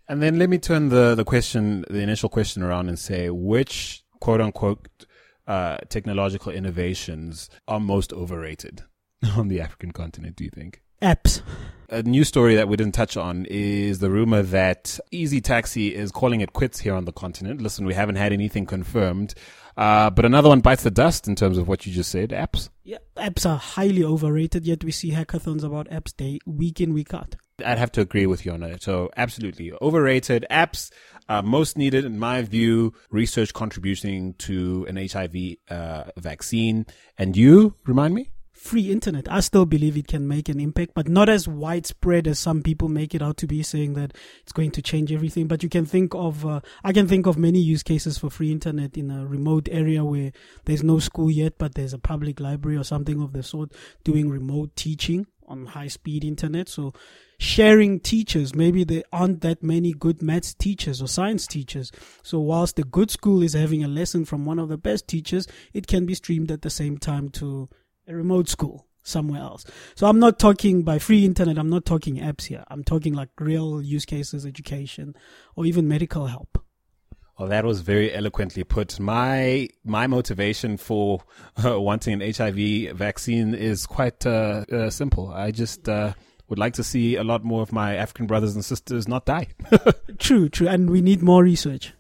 And 0.09 0.21
then 0.21 0.39
let 0.39 0.49
me 0.49 0.57
turn 0.57 0.89
the, 0.89 1.15
the 1.15 1.25
question, 1.25 1.85
the 1.89 1.99
initial 1.99 2.29
question 2.29 2.63
around 2.63 2.87
and 2.87 2.97
say, 2.97 3.29
which 3.29 4.03
quote 4.19 4.41
unquote 4.41 5.05
uh, 5.45 5.77
technological 5.89 6.51
innovations 6.51 7.49
are 7.67 7.79
most 7.79 8.11
overrated 8.13 8.83
on 9.37 9.47
the 9.47 9.61
African 9.61 9.91
continent, 9.91 10.35
do 10.35 10.43
you 10.43 10.49
think? 10.49 10.81
Apps. 11.01 11.41
A 11.89 12.03
news 12.03 12.27
story 12.27 12.55
that 12.55 12.67
we 12.67 12.75
didn't 12.75 12.95
touch 12.95 13.15
on 13.15 13.45
is 13.49 13.99
the 13.99 14.09
rumor 14.09 14.41
that 14.41 14.99
Easy 15.11 15.39
Taxi 15.39 15.95
is 15.95 16.11
calling 16.11 16.41
it 16.41 16.51
quits 16.51 16.79
here 16.79 16.93
on 16.93 17.05
the 17.05 17.13
continent. 17.13 17.61
Listen, 17.61 17.85
we 17.85 17.93
haven't 17.93 18.17
had 18.17 18.33
anything 18.33 18.65
confirmed. 18.65 19.33
Uh, 19.77 20.09
but 20.09 20.25
another 20.25 20.49
one 20.49 20.59
bites 20.59 20.83
the 20.83 20.91
dust 20.91 21.27
in 21.27 21.35
terms 21.35 21.57
of 21.57 21.67
what 21.67 21.85
you 21.85 21.93
just 21.93 22.11
said 22.11 22.31
apps. 22.31 22.69
Yeah, 22.83 22.97
apps 23.15 23.47
are 23.47 23.57
highly 23.57 24.03
overrated, 24.03 24.65
yet 24.65 24.83
we 24.83 24.91
see 24.91 25.11
hackathons 25.11 25.63
about 25.63 25.87
apps 25.89 26.17
day, 26.17 26.39
week 26.45 26.81
in, 26.81 26.93
week 26.93 27.13
out. 27.13 27.35
I'd 27.63 27.77
have 27.77 27.91
to 27.93 28.01
agree 28.01 28.25
with 28.25 28.45
you 28.45 28.51
on 28.51 28.61
that. 28.61 28.81
So, 28.81 29.11
absolutely. 29.15 29.71
Overrated 29.81 30.45
apps, 30.49 30.91
uh, 31.29 31.41
most 31.43 31.77
needed, 31.77 32.05
in 32.05 32.17
my 32.17 32.41
view, 32.41 32.93
research 33.11 33.53
contributing 33.53 34.33
to 34.39 34.85
an 34.89 34.97
HIV 34.97 35.57
uh, 35.69 36.11
vaccine. 36.17 36.85
And 37.17 37.37
you, 37.37 37.75
remind 37.85 38.15
me? 38.15 38.31
Free 38.57 38.91
internet. 38.91 39.31
I 39.31 39.39
still 39.39 39.65
believe 39.65 39.95
it 39.95 40.07
can 40.07 40.27
make 40.27 40.49
an 40.49 40.59
impact, 40.59 40.91
but 40.95 41.07
not 41.07 41.29
as 41.29 41.47
widespread 41.47 42.27
as 42.27 42.39
some 42.39 42.61
people 42.61 42.89
make 42.89 43.13
it 43.13 43.21
out 43.21 43.37
to 43.37 43.47
be, 43.47 43.63
saying 43.63 43.93
that 43.93 44.13
it's 44.41 44.51
going 44.51 44.71
to 44.71 44.81
change 44.81 45.11
everything. 45.11 45.47
But 45.47 45.63
you 45.63 45.69
can 45.69 45.85
think 45.85 46.13
of, 46.15 46.45
uh, 46.45 46.61
I 46.83 46.91
can 46.91 47.07
think 47.07 47.27
of 47.27 47.37
many 47.37 47.59
use 47.59 47.83
cases 47.83 48.17
for 48.17 48.29
free 48.29 48.51
internet 48.51 48.97
in 48.97 49.11
a 49.11 49.25
remote 49.25 49.69
area 49.71 50.03
where 50.03 50.31
there's 50.65 50.83
no 50.83 50.99
school 50.99 51.29
yet, 51.29 51.53
but 51.57 51.75
there's 51.75 51.93
a 51.93 51.99
public 51.99 52.39
library 52.39 52.77
or 52.77 52.83
something 52.83 53.21
of 53.21 53.33
the 53.33 53.43
sort 53.43 53.71
doing 54.03 54.29
remote 54.29 54.75
teaching 54.75 55.27
on 55.47 55.67
high 55.67 55.87
speed 55.87 56.23
internet. 56.23 56.67
So 56.67 56.93
sharing 57.39 57.99
teachers, 57.99 58.55
maybe 58.55 58.83
there 58.83 59.03
aren't 59.13 59.41
that 59.41 59.63
many 59.63 59.93
good 59.93 60.21
maths 60.21 60.53
teachers 60.53 61.01
or 61.01 61.07
science 61.07 61.47
teachers. 61.47 61.91
So 62.23 62.39
whilst 62.39 62.75
the 62.75 62.83
good 62.83 63.11
school 63.11 63.43
is 63.43 63.53
having 63.53 63.83
a 63.83 63.87
lesson 63.87 64.25
from 64.25 64.45
one 64.45 64.59
of 64.59 64.69
the 64.69 64.77
best 64.77 65.07
teachers, 65.07 65.47
it 65.73 65.87
can 65.87 66.05
be 66.05 66.15
streamed 66.15 66.51
at 66.51 66.63
the 66.63 66.69
same 66.69 66.97
time 66.97 67.29
to 67.29 67.69
a 68.07 68.15
remote 68.15 68.49
school 68.49 68.87
somewhere 69.03 69.41
else. 69.41 69.65
So 69.95 70.07
I'm 70.07 70.19
not 70.19 70.39
talking 70.39 70.83
by 70.83 70.99
free 70.99 71.25
internet, 71.25 71.57
I'm 71.57 71.69
not 71.69 71.85
talking 71.85 72.17
apps 72.17 72.45
here. 72.45 72.63
I'm 72.67 72.83
talking 72.83 73.13
like 73.13 73.29
real 73.39 73.81
use 73.81 74.05
cases, 74.05 74.45
education, 74.45 75.15
or 75.55 75.65
even 75.65 75.87
medical 75.87 76.27
help. 76.27 76.61
Well, 77.39 77.49
that 77.49 77.65
was 77.65 77.81
very 77.81 78.13
eloquently 78.13 78.63
put. 78.63 78.99
My 78.99 79.69
my 79.85 80.07
motivation 80.07 80.77
for 80.77 81.21
uh, 81.63 81.79
wanting 81.79 82.21
an 82.21 82.33
HIV 82.33 82.97
vaccine 82.97 83.53
is 83.53 83.85
quite 83.85 84.25
uh, 84.25 84.65
uh, 84.71 84.89
simple. 84.89 85.31
I 85.31 85.51
just 85.51 85.87
uh, 85.87 86.13
would 86.49 86.57
like 86.57 86.73
to 86.73 86.83
see 86.83 87.15
a 87.15 87.23
lot 87.23 87.43
more 87.43 87.61
of 87.61 87.71
my 87.71 87.95
African 87.95 88.25
brothers 88.25 88.55
and 88.55 88.65
sisters 88.65 89.07
not 89.07 89.25
die. 89.25 89.49
true, 90.17 90.49
true, 90.49 90.67
and 90.67 90.89
we 90.89 91.01
need 91.01 91.21
more 91.21 91.43
research. 91.43 91.93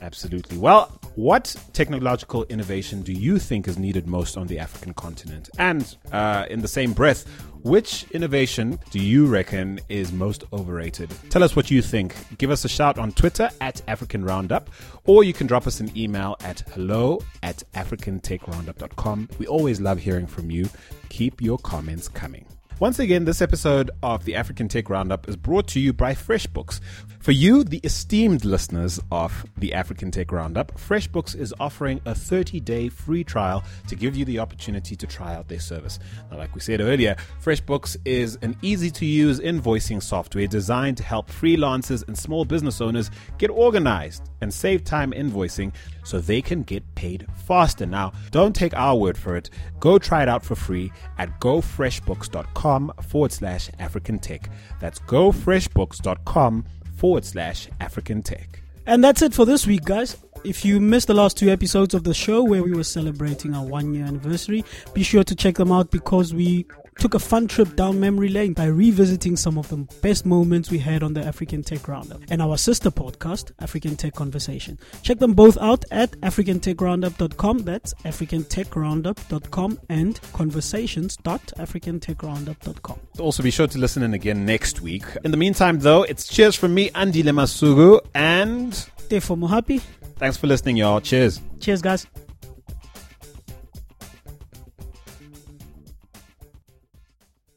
Absolutely. 0.00 0.58
Well, 0.58 1.00
what 1.16 1.54
technological 1.72 2.44
innovation 2.44 3.02
do 3.02 3.12
you 3.12 3.38
think 3.38 3.68
is 3.68 3.78
needed 3.78 4.06
most 4.06 4.36
on 4.36 4.46
the 4.46 4.58
African 4.58 4.94
continent? 4.94 5.48
And 5.58 5.96
uh, 6.12 6.46
in 6.50 6.60
the 6.60 6.68
same 6.68 6.92
breath, 6.92 7.24
which 7.62 8.04
innovation 8.10 8.78
do 8.90 8.98
you 8.98 9.26
reckon 9.26 9.80
is 9.88 10.12
most 10.12 10.44
overrated? 10.52 11.10
Tell 11.30 11.42
us 11.42 11.56
what 11.56 11.70
you 11.70 11.82
think. 11.82 12.14
Give 12.36 12.50
us 12.50 12.64
a 12.64 12.68
shout 12.68 12.98
on 12.98 13.12
Twitter 13.12 13.48
at 13.60 13.80
African 13.88 14.24
Roundup, 14.24 14.70
or 15.06 15.24
you 15.24 15.32
can 15.32 15.46
drop 15.46 15.66
us 15.66 15.80
an 15.80 15.90
email 15.96 16.36
at 16.40 16.60
hello 16.72 17.22
at 17.42 17.62
africantechroundup.com. 17.74 19.28
We 19.38 19.46
always 19.46 19.80
love 19.80 19.98
hearing 19.98 20.26
from 20.26 20.50
you. 20.50 20.68
Keep 21.08 21.40
your 21.40 21.58
comments 21.58 22.08
coming. 22.08 22.44
Once 22.80 22.98
again, 22.98 23.24
this 23.24 23.40
episode 23.40 23.90
of 24.02 24.24
the 24.24 24.34
African 24.34 24.66
Tech 24.66 24.90
Roundup 24.90 25.28
is 25.28 25.36
brought 25.36 25.68
to 25.68 25.80
you 25.80 25.92
by 25.92 26.12
FreshBooks. 26.12 26.80
For 27.24 27.32
you, 27.32 27.64
the 27.64 27.80
esteemed 27.84 28.44
listeners 28.44 29.00
of 29.10 29.46
the 29.56 29.72
African 29.72 30.10
Tech 30.10 30.30
Roundup, 30.30 30.78
FreshBooks 30.78 31.34
is 31.34 31.54
offering 31.58 31.98
a 32.04 32.14
30 32.14 32.60
day 32.60 32.90
free 32.90 33.24
trial 33.24 33.64
to 33.88 33.96
give 33.96 34.14
you 34.14 34.26
the 34.26 34.40
opportunity 34.40 34.94
to 34.94 35.06
try 35.06 35.34
out 35.34 35.48
their 35.48 35.58
service. 35.58 35.98
Now, 36.30 36.36
like 36.36 36.54
we 36.54 36.60
said 36.60 36.82
earlier, 36.82 37.16
FreshBooks 37.42 37.96
is 38.04 38.36
an 38.42 38.54
easy 38.60 38.90
to 38.90 39.06
use 39.06 39.40
invoicing 39.40 40.02
software 40.02 40.46
designed 40.46 40.98
to 40.98 41.02
help 41.02 41.30
freelancers 41.30 42.06
and 42.06 42.18
small 42.18 42.44
business 42.44 42.82
owners 42.82 43.10
get 43.38 43.48
organized 43.48 44.28
and 44.42 44.52
save 44.52 44.84
time 44.84 45.12
invoicing 45.12 45.72
so 46.04 46.20
they 46.20 46.42
can 46.42 46.62
get 46.62 46.84
paid 46.94 47.26
faster. 47.46 47.86
Now, 47.86 48.12
don't 48.32 48.54
take 48.54 48.76
our 48.76 48.96
word 48.96 49.16
for 49.16 49.34
it. 49.34 49.48
Go 49.80 49.96
try 49.98 50.20
it 50.20 50.28
out 50.28 50.44
for 50.44 50.56
free 50.56 50.92
at 51.16 51.40
gofreshbooks.com 51.40 52.92
forward 53.08 53.32
slash 53.32 53.70
African 53.78 54.18
Tech. 54.18 54.50
That's 54.78 54.98
gofreshbooks.com 54.98 56.66
forward 57.04 57.26
slash 57.26 57.68
African 57.82 58.22
Tech. 58.22 58.62
And 58.86 59.04
that's 59.04 59.20
it 59.20 59.34
for 59.34 59.44
this 59.44 59.66
week, 59.66 59.84
guys. 59.84 60.16
If 60.42 60.64
you 60.64 60.80
missed 60.80 61.08
the 61.08 61.12
last 61.12 61.36
two 61.36 61.50
episodes 61.50 61.92
of 61.92 62.02
the 62.02 62.14
show 62.14 62.42
where 62.42 62.62
we 62.62 62.72
were 62.72 62.82
celebrating 62.82 63.54
our 63.54 63.62
one 63.62 63.92
year 63.92 64.06
anniversary, 64.06 64.64
be 64.94 65.02
sure 65.02 65.22
to 65.22 65.34
check 65.34 65.56
them 65.56 65.70
out 65.70 65.90
because 65.90 66.32
we 66.32 66.64
took 66.98 67.14
a 67.14 67.18
fun 67.18 67.48
trip 67.48 67.74
down 67.76 67.98
memory 68.00 68.28
lane 68.28 68.52
by 68.52 68.66
revisiting 68.66 69.36
some 69.36 69.56
of 69.58 69.68
the 69.68 69.76
best 70.02 70.26
moments 70.26 70.70
we 70.70 70.78
had 70.78 71.02
on 71.02 71.14
the 71.14 71.24
African 71.24 71.62
Tech 71.62 71.88
Roundup 71.88 72.20
and 72.28 72.42
our 72.42 72.56
sister 72.56 72.90
podcast, 72.90 73.52
African 73.60 73.96
Tech 73.96 74.14
Conversation. 74.14 74.78
Check 75.02 75.18
them 75.18 75.34
both 75.34 75.58
out 75.58 75.84
at 75.90 76.12
africantechroundup.com. 76.20 77.58
That's 77.58 77.92
africantechroundup.com 77.94 79.80
and 79.88 80.20
conversations.africantechroundup.com. 80.32 83.00
Also, 83.18 83.42
be 83.42 83.50
sure 83.50 83.66
to 83.66 83.78
listen 83.78 84.02
in 84.02 84.14
again 84.14 84.46
next 84.46 84.80
week. 84.80 85.04
In 85.24 85.30
the 85.30 85.36
meantime, 85.36 85.80
though, 85.80 86.04
it's 86.04 86.26
cheers 86.28 86.54
from 86.54 86.74
me, 86.74 86.90
Andile 86.90 87.32
Masuku, 87.34 88.00
and 88.14 88.72
Tefo 89.08 89.36
Mohapi. 89.38 89.80
Thanks 90.16 90.36
for 90.36 90.46
listening, 90.46 90.76
y'all. 90.76 91.00
Cheers. 91.00 91.40
Cheers, 91.60 91.82
guys. 91.82 92.06